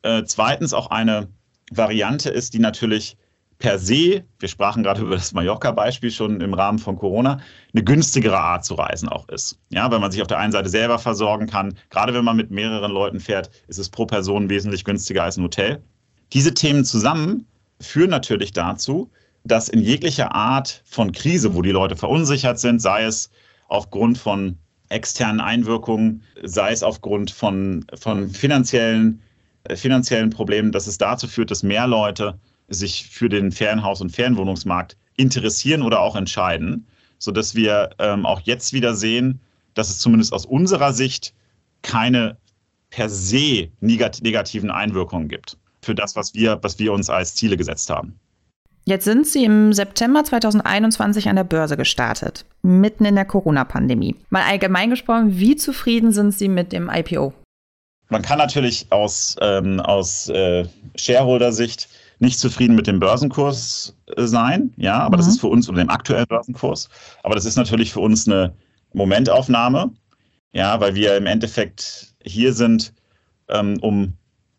Äh, 0.02 0.24
zweitens 0.24 0.72
auch 0.72 0.90
eine 0.90 1.28
Variante 1.70 2.30
ist, 2.30 2.54
die 2.54 2.58
natürlich 2.58 3.16
per 3.60 3.78
se, 3.78 4.24
wir 4.38 4.48
sprachen 4.48 4.82
gerade 4.82 5.02
über 5.02 5.14
das 5.14 5.32
Mallorca-Beispiel 5.32 6.10
schon 6.10 6.40
im 6.40 6.54
Rahmen 6.54 6.78
von 6.78 6.96
Corona, 6.96 7.40
eine 7.72 7.84
günstigere 7.84 8.38
Art 8.38 8.64
zu 8.64 8.74
reisen 8.74 9.08
auch 9.08 9.28
ist. 9.28 9.58
Ja, 9.68 9.90
weil 9.90 10.00
man 10.00 10.10
sich 10.10 10.22
auf 10.22 10.28
der 10.28 10.38
einen 10.38 10.50
Seite 10.50 10.70
selber 10.70 10.98
versorgen 10.98 11.46
kann. 11.46 11.76
Gerade 11.90 12.14
wenn 12.14 12.24
man 12.24 12.36
mit 12.36 12.50
mehreren 12.50 12.90
Leuten 12.90 13.20
fährt, 13.20 13.50
ist 13.68 13.78
es 13.78 13.90
pro 13.90 14.06
Person 14.06 14.48
wesentlich 14.48 14.84
günstiger 14.84 15.24
als 15.24 15.36
ein 15.36 15.44
Hotel. 15.44 15.82
Diese 16.32 16.54
Themen 16.54 16.84
zusammen 16.84 17.46
führen 17.80 18.10
natürlich 18.10 18.52
dazu, 18.52 19.10
dass 19.44 19.68
in 19.68 19.80
jeglicher 19.80 20.34
Art 20.34 20.82
von 20.86 21.12
Krise, 21.12 21.54
wo 21.54 21.62
die 21.62 21.70
Leute 21.70 21.96
verunsichert 21.96 22.58
sind, 22.58 22.80
sei 22.80 23.04
es 23.04 23.30
aufgrund 23.68 24.16
von 24.16 24.56
externen 24.88 25.40
Einwirkungen, 25.40 26.22
sei 26.42 26.72
es 26.72 26.82
aufgrund 26.82 27.30
von, 27.30 27.84
von 27.94 28.30
finanziellen, 28.30 29.20
äh, 29.64 29.76
finanziellen 29.76 30.30
Problemen, 30.30 30.72
dass 30.72 30.86
es 30.86 30.98
dazu 30.98 31.28
führt, 31.28 31.50
dass 31.50 31.62
mehr 31.62 31.86
Leute 31.86 32.38
sich 32.70 33.08
für 33.10 33.28
den 33.28 33.52
Ferienhaus- 33.52 34.00
und 34.00 34.10
Ferienwohnungsmarkt 34.10 34.96
interessieren 35.16 35.82
oder 35.82 36.00
auch 36.00 36.16
entscheiden, 36.16 36.86
sodass 37.18 37.54
wir 37.54 37.90
ähm, 37.98 38.24
auch 38.24 38.40
jetzt 38.40 38.72
wieder 38.72 38.94
sehen, 38.94 39.40
dass 39.74 39.90
es 39.90 39.98
zumindest 39.98 40.32
aus 40.32 40.46
unserer 40.46 40.92
Sicht 40.92 41.34
keine 41.82 42.36
per 42.90 43.08
se 43.08 43.68
negativen 43.80 44.70
Einwirkungen 44.70 45.28
gibt 45.28 45.56
für 45.82 45.94
das, 45.94 46.16
was 46.16 46.34
wir, 46.34 46.58
was 46.62 46.78
wir 46.78 46.92
uns 46.92 47.08
als 47.10 47.34
Ziele 47.34 47.56
gesetzt 47.56 47.90
haben. 47.90 48.18
Jetzt 48.84 49.04
sind 49.04 49.26
Sie 49.26 49.44
im 49.44 49.72
September 49.72 50.24
2021 50.24 51.28
an 51.28 51.36
der 51.36 51.44
Börse 51.44 51.76
gestartet, 51.76 52.44
mitten 52.62 53.04
in 53.04 53.14
der 53.14 53.24
Corona-Pandemie. 53.24 54.16
Mal 54.30 54.42
allgemein 54.42 54.90
gesprochen, 54.90 55.38
wie 55.38 55.54
zufrieden 55.56 56.12
sind 56.12 56.32
Sie 56.32 56.48
mit 56.48 56.72
dem 56.72 56.90
IPO? 56.92 57.32
Man 58.08 58.22
kann 58.22 58.38
natürlich 58.38 58.86
aus, 58.90 59.36
ähm, 59.40 59.78
aus 59.80 60.28
äh, 60.30 60.64
Shareholder-Sicht 60.96 61.88
nicht 62.20 62.38
zufrieden 62.38 62.76
mit 62.76 62.86
dem 62.86 63.00
Börsenkurs 63.00 63.96
äh, 64.16 64.26
sein, 64.26 64.72
ja, 64.76 64.98
aber 64.98 65.16
mhm. 65.16 65.20
das 65.20 65.28
ist 65.28 65.40
für 65.40 65.48
uns 65.48 65.68
oder 65.68 65.78
dem 65.78 65.90
aktuellen 65.90 66.26
Börsenkurs. 66.26 66.88
Aber 67.22 67.34
das 67.34 67.44
ist 67.44 67.56
natürlich 67.56 67.92
für 67.92 68.00
uns 68.00 68.28
eine 68.28 68.54
Momentaufnahme, 68.92 69.90
ja, 70.52 70.80
weil 70.80 70.94
wir 70.94 71.16
im 71.16 71.26
Endeffekt 71.26 72.14
hier 72.22 72.52
sind, 72.52 72.92
ähm, 73.48 73.78
um 73.80 74.14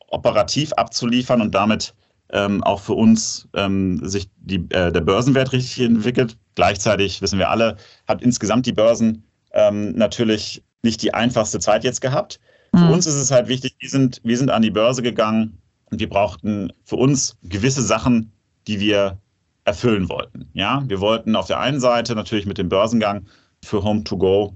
operativ 0.08 0.74
abzuliefern 0.74 1.42
und 1.42 1.54
damit 1.56 1.94
ähm, 2.32 2.64
auch 2.64 2.82
für 2.82 2.94
uns 2.94 3.48
ähm, 3.54 4.00
sich 4.08 4.30
die, 4.38 4.66
äh, 4.70 4.92
der 4.92 5.02
Börsenwert 5.02 5.52
richtig 5.52 5.86
entwickelt. 5.86 6.38
Gleichzeitig 6.56 7.22
wissen 7.22 7.40
wir 7.40 7.50
alle, 7.50 7.78
hat 8.08 8.22
insgesamt 8.22 8.66
die 8.66 8.74
Börsen 8.74 9.24
ähm, 9.54 9.94
natürlich 9.94 10.64
nicht 10.82 11.02
die 11.02 11.14
einfachste 11.14 11.60
Zeit 11.60 11.84
jetzt 11.84 12.02
gehabt. 12.02 12.40
Mhm. 12.72 12.80
Für 12.80 12.94
uns 12.94 13.06
ist 13.06 13.16
es 13.16 13.32
halt 13.32 13.48
wichtig, 13.48 13.76
wir 13.80 13.90
sind, 13.90 14.20
wir 14.24 14.38
sind 14.38 14.50
an 14.50 14.62
die 14.62 14.72
Börse 14.72 15.02
gegangen 15.02 15.61
und 15.92 16.00
wir 16.00 16.10
brauchten 16.10 16.72
für 16.84 16.96
uns 16.96 17.38
gewisse 17.44 17.82
Sachen, 17.82 18.32
die 18.68 18.80
wir 18.80 19.20
erfüllen 19.66 20.10
wollten. 20.10 20.50
Ja, 20.54 20.84
wir 20.88 21.00
wollten 21.02 21.36
auf 21.36 21.48
der 21.48 21.60
einen 21.60 21.80
Seite 21.80 22.16
natürlich 22.16 22.46
mit 22.46 22.58
dem 22.58 22.70
Börsengang 22.70 23.28
für 23.64 23.78
Home2Go 23.78 24.56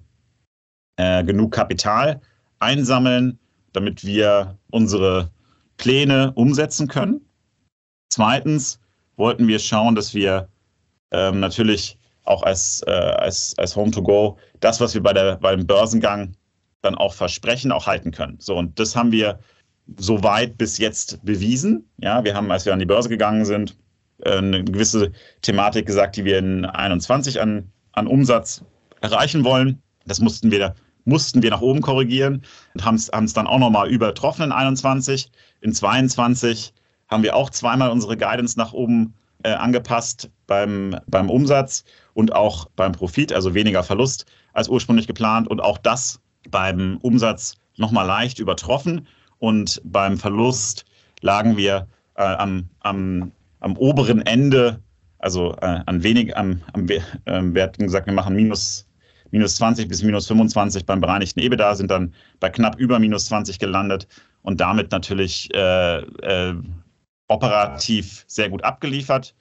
äh, 0.98 1.24
genug 1.24 1.52
Kapital 1.52 2.22
einsammeln, 2.60 3.38
damit 3.74 4.04
wir 4.04 4.58
unsere 4.72 5.30
Pläne 5.78 6.32
umsetzen 6.34 6.88
können. 6.88 7.22
Zweitens 8.10 8.80
wollten 9.18 9.48
wir 9.48 9.60
schauen, 9.60 9.96
dass 9.96 10.14
wir 10.14 10.48
ähm, 11.12 11.40
natürlich 11.40 11.98
auch 12.24 12.44
als, 12.44 12.82
äh, 12.88 12.92
als, 12.92 13.54
als 13.58 13.76
Home-to-Go 13.76 14.38
das, 14.62 14.80
was 14.80 14.94
wir 14.94 15.04
bei 15.04 15.14
der, 15.14 15.36
beim 15.36 15.68
Börsengang 15.68 16.36
dann 16.82 16.96
auch 16.96 17.14
versprechen, 17.14 17.72
auch 17.72 17.88
halten 17.88 18.12
können. 18.12 18.38
So, 18.40 18.56
und 18.56 18.80
das 18.80 18.96
haben 18.96 19.12
wir 19.12 19.40
soweit 19.98 20.58
bis 20.58 20.78
jetzt 20.78 21.24
bewiesen. 21.24 21.88
Ja, 21.98 22.24
wir 22.24 22.36
haben, 22.36 22.52
als 22.52 22.66
wir 22.66 22.74
an 22.74 22.80
die 22.80 22.86
Börse 22.86 23.10
gegangen 23.10 23.46
sind, 23.46 23.78
äh, 24.24 24.38
eine 24.38 24.64
gewisse 24.64 25.12
Thematik 25.42 25.86
gesagt, 25.86 26.16
die 26.16 26.26
wir 26.26 26.40
in 26.40 26.66
21 26.66 27.42
an, 27.42 27.72
an 27.94 28.08
Umsatz 28.08 28.64
erreichen 29.02 29.44
wollen. 29.44 29.82
Das 30.06 30.20
mussten 30.20 30.52
wir, 30.52 30.76
mussten 31.06 31.42
wir 31.42 31.50
nach 31.52 31.62
oben 31.62 31.82
korrigieren 31.82 32.44
und 32.74 32.86
haben 32.86 32.96
es 32.96 33.34
dann 33.34 33.48
auch 33.48 33.60
nochmal 33.60 33.90
übertroffen 33.90 34.44
in 34.44 34.52
21. 34.52 35.32
In 35.62 35.74
22 35.74 36.74
haben 37.08 37.24
wir 37.24 37.36
auch 37.36 37.50
zweimal 37.50 37.92
unsere 37.92 38.18
Guidance 38.18 38.58
nach 38.58 38.74
oben 38.74 39.14
äh, 39.44 39.52
angepasst 39.52 40.30
beim, 40.48 40.98
beim 41.08 41.30
Umsatz 41.30 41.84
und 42.14 42.34
auch 42.34 42.68
beim 42.76 42.94
Profit, 42.94 43.34
also 43.34 43.54
weniger 43.54 43.84
Verlust 43.84 44.26
als 44.54 44.70
ursprünglich 44.70 45.08
geplant 45.08 45.48
und 45.48 45.60
auch 45.60 45.78
das 45.78 46.20
beim 46.50 46.98
Umsatz 47.02 47.56
nochmal 47.78 48.08
leicht 48.08 48.40
übertroffen 48.40 49.08
und 49.40 49.82
beim 49.84 50.18
Verlust 50.18 50.86
lagen 51.22 51.58
wir 51.58 51.88
äh, 52.16 52.24
am, 52.24 52.70
am, 52.82 53.32
am 53.60 53.78
oberen 53.78 54.26
Ende, 54.26 54.80
also 55.20 55.54
äh, 55.62 55.82
an 55.86 56.04
wenig, 56.04 56.36
am, 56.38 56.62
am 56.74 56.88
äh, 56.88 57.02
wir 57.26 57.64
hatten 57.64 57.84
gesagt, 57.84 58.08
wir 58.08 58.14
machen 58.14 58.36
minus, 58.36 58.88
minus 59.32 59.56
20 59.56 59.88
bis 59.88 60.04
minus 60.04 60.28
25 60.28 60.86
beim 60.86 61.02
bereinigten 61.02 61.40
EBITDA, 61.40 61.76
sind 61.76 61.92
dann 61.92 62.14
bei 62.40 62.50
knapp 62.50 62.80
über 62.80 63.00
minus 63.00 63.26
20 63.28 63.60
gelandet 63.60 64.08
und 64.44 64.62
damit 64.62 64.92
natürlich 64.92 65.54
äh, 65.54 65.98
äh, 65.98 66.56
operativ 67.28 68.24
sehr 68.28 68.50
gut 68.50 68.64
abgeliefert. 68.64 69.36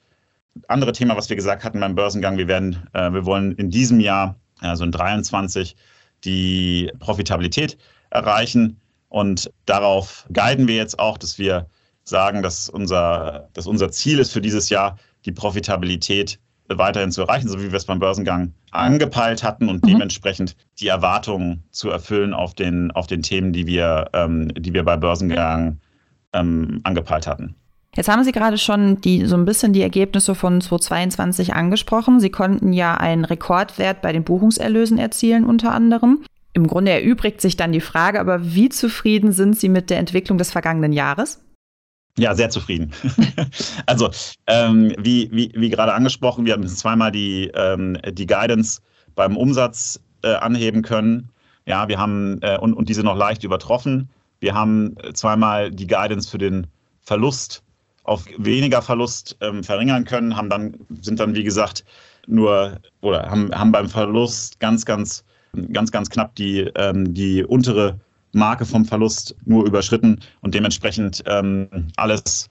Andere 0.67 0.93
Thema, 0.93 1.15
was 1.15 1.29
wir 1.29 1.35
gesagt 1.35 1.63
hatten 1.63 1.79
beim 1.79 1.95
Börsengang, 1.95 2.37
wir 2.37 2.47
werden, 2.47 2.87
äh, 2.93 3.11
wir 3.11 3.25
wollen 3.25 3.53
in 3.53 3.69
diesem 3.69 3.99
Jahr, 3.99 4.35
also 4.61 4.83
in 4.83 4.91
23, 4.91 5.75
die 6.23 6.91
Profitabilität 6.99 7.77
erreichen. 8.09 8.79
Und 9.15 9.49
darauf 9.65 10.25
guiden 10.33 10.67
wir 10.67 10.75
jetzt 10.75 10.99
auch, 10.99 11.17
dass 11.17 11.39
wir 11.39 11.67
sagen, 12.03 12.43
dass 12.43 12.67
unser, 12.67 13.47
dass 13.53 13.65
unser 13.65 13.89
Ziel 13.89 14.19
ist 14.19 14.33
für 14.33 14.41
dieses 14.41 14.67
Jahr, 14.67 14.97
die 15.23 15.31
Profitabilität 15.31 16.37
weiterhin 16.67 17.13
zu 17.13 17.21
erreichen, 17.21 17.47
so 17.47 17.57
wie 17.61 17.71
wir 17.71 17.77
es 17.77 17.85
beim 17.85 17.99
Börsengang 17.99 18.51
angepeilt 18.71 19.41
hatten 19.41 19.69
und 19.69 19.85
mhm. 19.85 19.91
dementsprechend 19.91 20.57
die 20.81 20.89
Erwartungen 20.89 21.63
zu 21.71 21.89
erfüllen 21.89 22.33
auf 22.33 22.55
den, 22.55 22.91
auf 22.91 23.07
den 23.07 23.21
Themen, 23.21 23.53
die 23.53 23.67
wir, 23.67 24.09
ähm, 24.11 24.49
die 24.53 24.73
wir 24.73 24.83
bei 24.83 24.97
Börsengang 24.97 25.79
ähm, 26.33 26.81
angepeilt 26.83 27.25
hatten. 27.25 27.55
Jetzt 27.95 28.09
haben 28.09 28.25
Sie 28.25 28.33
gerade 28.33 28.57
schon 28.57 28.99
die, 28.99 29.25
so 29.27 29.37
ein 29.37 29.45
bisschen 29.45 29.71
die 29.71 29.81
Ergebnisse 29.81 30.35
von 30.35 30.59
2022 30.59 31.53
angesprochen. 31.53 32.19
Sie 32.19 32.31
konnten 32.31 32.73
ja 32.73 32.95
einen 32.95 33.23
Rekordwert 33.23 34.01
bei 34.01 34.11
den 34.11 34.25
Buchungserlösen 34.25 34.97
erzielen 34.97 35.45
unter 35.45 35.71
anderem. 35.71 36.25
Im 36.55 36.67
Grunde 36.67 36.91
erübrigt 36.91 37.41
sich 37.41 37.57
dann 37.57 37.73
die 37.73 37.81
Frage, 37.81 38.17
aber 38.17 38.53
wie 38.55 38.69
zufrieden 38.69 39.33
sind 39.33 39.59
Sie 39.59 39.67
mit 39.67 39.89
der 39.89 39.99
Entwicklung 39.99 40.37
des 40.37 40.53
vergangenen 40.53 40.93
Jahres? 40.93 41.43
Ja, 42.17 42.33
sehr 42.33 42.49
zufrieden. 42.49 42.93
also, 43.85 44.09
ähm, 44.47 44.93
wie, 44.97 45.29
wie, 45.33 45.51
wie 45.53 45.69
gerade 45.69 45.93
angesprochen, 45.93 46.45
wir 46.45 46.53
haben 46.53 46.65
zweimal 46.65 47.11
die, 47.11 47.51
ähm, 47.53 47.97
die 48.13 48.25
Guidance 48.25 48.79
beim 49.15 49.35
Umsatz 49.35 49.99
äh, 50.23 50.33
anheben 50.33 50.81
können. 50.81 51.29
Ja, 51.65 51.89
wir 51.89 51.97
haben 51.97 52.39
äh, 52.41 52.57
und, 52.57 52.73
und 52.73 52.87
diese 52.87 53.03
noch 53.03 53.17
leicht 53.17 53.43
übertroffen. 53.43 54.07
Wir 54.39 54.53
haben 54.53 54.95
zweimal 55.13 55.71
die 55.71 55.87
Guidance 55.87 56.29
für 56.29 56.37
den 56.37 56.67
Verlust 57.01 57.63
auf 58.05 58.23
weniger 58.37 58.81
Verlust 58.81 59.35
ähm, 59.41 59.61
verringern 59.61 60.05
können, 60.05 60.37
haben 60.37 60.49
dann, 60.49 60.77
sind 61.01 61.19
dann, 61.19 61.35
wie 61.35 61.43
gesagt, 61.43 61.83
nur 62.27 62.79
oder 63.01 63.29
haben, 63.29 63.53
haben 63.53 63.73
beim 63.73 63.89
Verlust 63.89 64.59
ganz, 64.61 64.85
ganz, 64.85 65.25
ganz, 65.71 65.91
ganz 65.91 66.09
knapp 66.09 66.35
die, 66.35 66.71
ähm, 66.75 67.13
die 67.13 67.43
untere 67.43 67.99
Marke 68.33 68.65
vom 68.65 68.85
Verlust 68.85 69.35
nur 69.45 69.65
überschritten 69.65 70.19
und 70.41 70.53
dementsprechend 70.53 71.23
ähm, 71.25 71.87
alles 71.95 72.49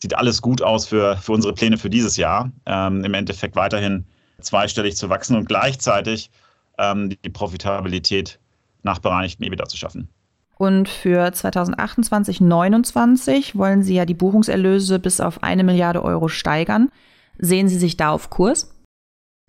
sieht 0.00 0.16
alles 0.16 0.42
gut 0.42 0.62
aus 0.62 0.86
für, 0.86 1.16
für 1.16 1.32
unsere 1.32 1.54
Pläne 1.54 1.78
für 1.78 1.90
dieses 1.90 2.16
Jahr. 2.16 2.52
Ähm, 2.66 3.04
Im 3.04 3.14
Endeffekt 3.14 3.56
weiterhin 3.56 4.04
zweistellig 4.40 4.96
zu 4.96 5.08
wachsen 5.08 5.36
und 5.36 5.46
gleichzeitig 5.46 6.30
ähm, 6.78 7.10
die 7.24 7.30
Profitabilität 7.30 8.38
nach 8.82 8.98
bereinigten 8.98 9.44
EBITDA 9.44 9.66
zu 9.66 9.76
schaffen. 9.76 10.08
Und 10.56 10.88
für 10.88 11.32
2028, 11.32 12.38
2029 12.38 13.56
wollen 13.56 13.82
Sie 13.82 13.94
ja 13.94 14.04
die 14.04 14.14
Buchungserlöse 14.14 14.98
bis 14.98 15.20
auf 15.20 15.42
eine 15.42 15.64
Milliarde 15.64 16.04
Euro 16.04 16.28
steigern. 16.28 16.90
Sehen 17.38 17.68
Sie 17.68 17.78
sich 17.78 17.96
da 17.96 18.10
auf 18.10 18.30
Kurs? 18.30 18.72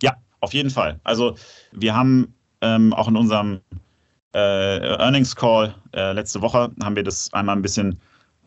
Ja, 0.02 0.16
auf 0.40 0.52
jeden 0.52 0.70
Fall. 0.70 1.00
Also 1.04 1.36
wir 1.70 1.94
haben 1.94 2.34
ähm, 2.66 2.92
auch 2.92 3.08
in 3.08 3.16
unserem 3.16 3.60
äh, 4.34 4.78
Earnings 4.98 5.34
Call 5.34 5.74
äh, 5.94 6.12
letzte 6.12 6.42
Woche 6.42 6.70
haben 6.82 6.96
wir 6.96 7.04
das 7.04 7.32
einmal 7.32 7.56
ein 7.56 7.62
bisschen 7.62 7.98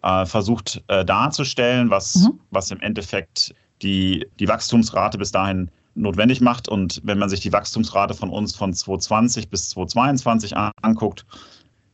äh, 0.03 0.25
versucht 0.25 0.83
äh, 0.87 1.03
darzustellen, 1.03 1.89
was, 1.89 2.15
mhm. 2.15 2.39
was 2.51 2.71
im 2.71 2.79
Endeffekt 2.81 3.53
die, 3.81 4.25
die 4.39 4.47
Wachstumsrate 4.47 5.17
bis 5.17 5.31
dahin 5.31 5.69
notwendig 5.95 6.41
macht. 6.41 6.67
Und 6.69 7.01
wenn 7.03 7.17
man 7.17 7.29
sich 7.29 7.39
die 7.39 7.51
Wachstumsrate 7.51 8.13
von 8.13 8.29
uns 8.29 8.55
von 8.55 8.73
2020 8.73 9.49
bis 9.49 9.69
2022 9.69 10.55
anguckt, 10.81 11.25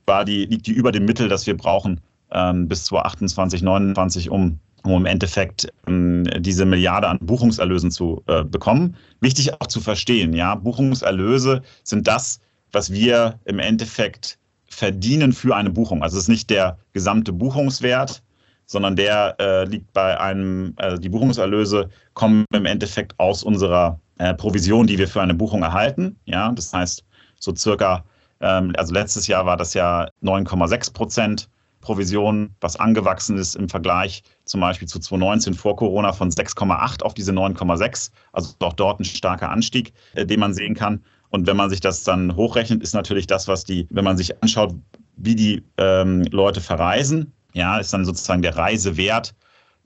war 0.05 0.25
die, 0.25 0.45
liegt 0.45 0.67
die 0.67 0.73
über 0.73 0.91
dem 0.91 1.05
Mittel, 1.05 1.29
das 1.29 1.47
wir 1.47 1.57
brauchen 1.57 2.01
ähm, 2.31 2.67
bis 2.67 2.85
2028, 2.85 3.61
2029, 3.61 4.29
um, 4.29 4.59
um 4.85 5.01
im 5.01 5.05
Endeffekt 5.05 5.67
ähm, 5.87 6.25
diese 6.39 6.65
Milliarde 6.65 7.07
an 7.07 7.19
Buchungserlösen 7.21 7.91
zu 7.91 8.23
äh, 8.27 8.43
bekommen. 8.43 8.95
Wichtig 9.19 9.53
auch 9.53 9.67
zu 9.67 9.81
verstehen, 9.81 10.33
ja, 10.33 10.55
Buchungserlöse 10.55 11.61
sind 11.83 12.07
das, 12.07 12.39
was 12.71 12.91
wir 12.91 13.39
im 13.45 13.59
Endeffekt 13.59 14.37
verdienen 14.67 15.33
für 15.33 15.55
eine 15.55 15.69
Buchung. 15.69 16.03
Also 16.03 16.17
es 16.17 16.23
ist 16.23 16.29
nicht 16.29 16.49
der 16.49 16.77
gesamte 16.93 17.31
Buchungswert, 17.31 18.21
sondern 18.65 18.95
der 18.95 19.35
äh, 19.39 19.65
liegt 19.65 19.91
bei 19.93 20.19
einem, 20.19 20.73
also 20.77 20.97
die 20.97 21.09
Buchungserlöse 21.09 21.89
kommen 22.13 22.45
im 22.53 22.65
Endeffekt 22.65 23.17
aus 23.19 23.43
unserer 23.43 23.99
äh, 24.17 24.33
Provision, 24.33 24.87
die 24.87 24.97
wir 24.97 25.07
für 25.07 25.21
eine 25.21 25.33
Buchung 25.33 25.61
erhalten. 25.61 26.17
Ja, 26.25 26.51
das 26.51 26.73
heißt, 26.73 27.03
so 27.39 27.55
circa 27.55 28.03
ähm, 28.41 28.73
also 28.77 28.93
letztes 28.93 29.27
Jahr 29.27 29.45
war 29.45 29.57
das 29.57 29.73
ja 29.73 30.07
9,6 30.23 30.93
Prozent 30.93 31.49
Provision, 31.85 32.55
was 32.61 32.75
angewachsen 32.75 33.37
ist 33.37 33.55
im 33.55 33.69
Vergleich 33.69 34.23
zum 34.45 34.59
Beispiel 34.59 34.87
zu 34.87 34.99
2019 34.99 35.53
vor 35.53 35.75
Corona 35.75 36.11
von 36.13 36.31
6,8 36.31 37.03
auf 37.03 37.13
diese 37.13 37.31
9,6. 37.31 38.11
Also 38.33 38.55
auch 38.59 38.73
dort 38.73 38.99
ein 38.99 39.05
starker 39.05 39.49
Anstieg, 39.49 39.93
äh, 40.15 40.25
den 40.25 40.39
man 40.39 40.53
sehen 40.53 40.73
kann. 40.73 41.03
Und 41.29 41.47
wenn 41.47 41.57
man 41.57 41.69
sich 41.69 41.79
das 41.79 42.03
dann 42.03 42.35
hochrechnet, 42.35 42.81
ist 42.81 42.93
natürlich 42.93 43.27
das, 43.27 43.47
was 43.47 43.63
die, 43.63 43.87
wenn 43.91 44.03
man 44.03 44.17
sich 44.17 44.41
anschaut, 44.41 44.73
wie 45.17 45.35
die 45.35 45.63
ähm, 45.77 46.23
Leute 46.31 46.59
verreisen, 46.59 47.31
ja, 47.53 47.77
ist 47.77 47.93
dann 47.93 48.03
sozusagen 48.03 48.41
der 48.41 48.57
Reisewert 48.57 49.35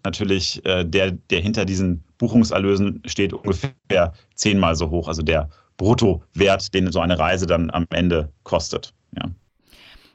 natürlich 0.04 0.66
äh, 0.66 0.86
der, 0.86 1.12
der 1.12 1.42
hinter 1.42 1.66
diesen 1.66 2.04
Buchungserlösen 2.18 3.02
steht, 3.06 3.34
ungefähr 3.34 4.14
zehnmal 4.36 4.76
so 4.76 4.90
hoch. 4.90 5.08
Also 5.08 5.22
der 5.22 5.50
Bruttowert, 5.78 6.74
den 6.74 6.92
so 6.92 7.00
eine 7.00 7.20
Reise 7.20 7.46
dann 7.46 7.70
am 7.72 7.86
Ende 7.92 8.32
kostet. 8.44 8.94
Ja. 9.16 9.30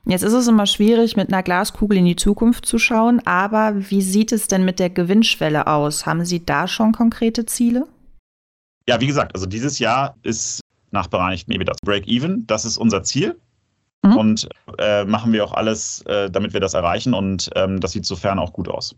Jetzt 0.07 0.23
ist 0.23 0.35
es 0.35 0.49
immer 0.49 0.67
schwierig, 0.67 1.17
mit 1.17 1.33
einer 1.33 1.43
Glaskugel 1.43 1.99
in 1.99 2.05
die 2.05 2.17
Zukunft 2.17 2.67
zu 2.67 2.79
schauen, 2.79 3.21
aber 3.27 3.91
wie 3.91 4.03
sieht 4.03 4.33
es 4.33 4.49
denn 4.49 4.65
mit 4.65 4.79
der 4.79 4.91
Gewinnschwelle 4.91 5.67
aus? 5.67 6.05
Haben 6.05 6.25
Sie 6.27 6.45
da 6.45 6.69
schon 6.69 6.93
konkrete 6.93 7.47
Ziele? 7.47 7.87
Ja, 8.87 9.01
wie 9.01 9.07
gesagt, 9.07 9.35
also 9.35 9.47
dieses 9.47 9.79
Jahr 9.79 10.17
ist 10.23 10.61
nach 10.91 11.07
bereinigten 11.07 11.53
EBITDA 11.53 11.73
Break-Even. 11.85 12.47
Das 12.47 12.67
ist 12.67 12.77
unser 12.77 13.03
Ziel. 13.03 13.41
Mhm. 14.03 14.17
Und 14.17 14.49
äh, 14.79 15.05
machen 15.05 15.33
wir 15.33 15.43
auch 15.45 15.55
alles, 15.55 16.03
äh, 16.03 16.31
damit 16.31 16.53
wir 16.53 16.61
das 16.61 16.75
erreichen. 16.75 17.15
Und 17.15 17.51
ähm, 17.57 17.81
das 17.81 17.93
sieht 17.93 18.05
sofern 18.05 18.39
auch 18.39 18.53
gut 18.53 18.69
aus. 18.69 18.95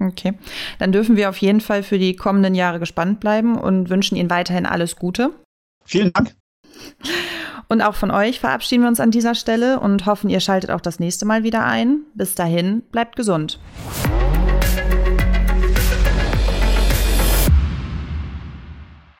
Okay, 0.00 0.34
dann 0.78 0.92
dürfen 0.92 1.16
wir 1.16 1.28
auf 1.28 1.38
jeden 1.38 1.60
Fall 1.60 1.82
für 1.82 1.98
die 1.98 2.14
kommenden 2.14 2.54
Jahre 2.54 2.78
gespannt 2.78 3.18
bleiben 3.18 3.58
und 3.58 3.90
wünschen 3.90 4.16
Ihnen 4.16 4.30
weiterhin 4.30 4.66
alles 4.66 4.94
Gute. 4.94 5.30
Vielen 5.84 6.12
Dank. 6.12 6.34
Und 7.68 7.82
auch 7.82 7.94
von 7.94 8.10
euch 8.10 8.40
verabschieden 8.40 8.82
wir 8.82 8.88
uns 8.88 9.00
an 9.00 9.10
dieser 9.10 9.34
Stelle 9.34 9.78
und 9.80 10.06
hoffen, 10.06 10.30
ihr 10.30 10.40
schaltet 10.40 10.70
auch 10.70 10.80
das 10.80 11.00
nächste 11.00 11.26
Mal 11.26 11.42
wieder 11.42 11.64
ein. 11.64 12.00
Bis 12.14 12.34
dahin, 12.34 12.82
bleibt 12.90 13.16
gesund. 13.16 13.60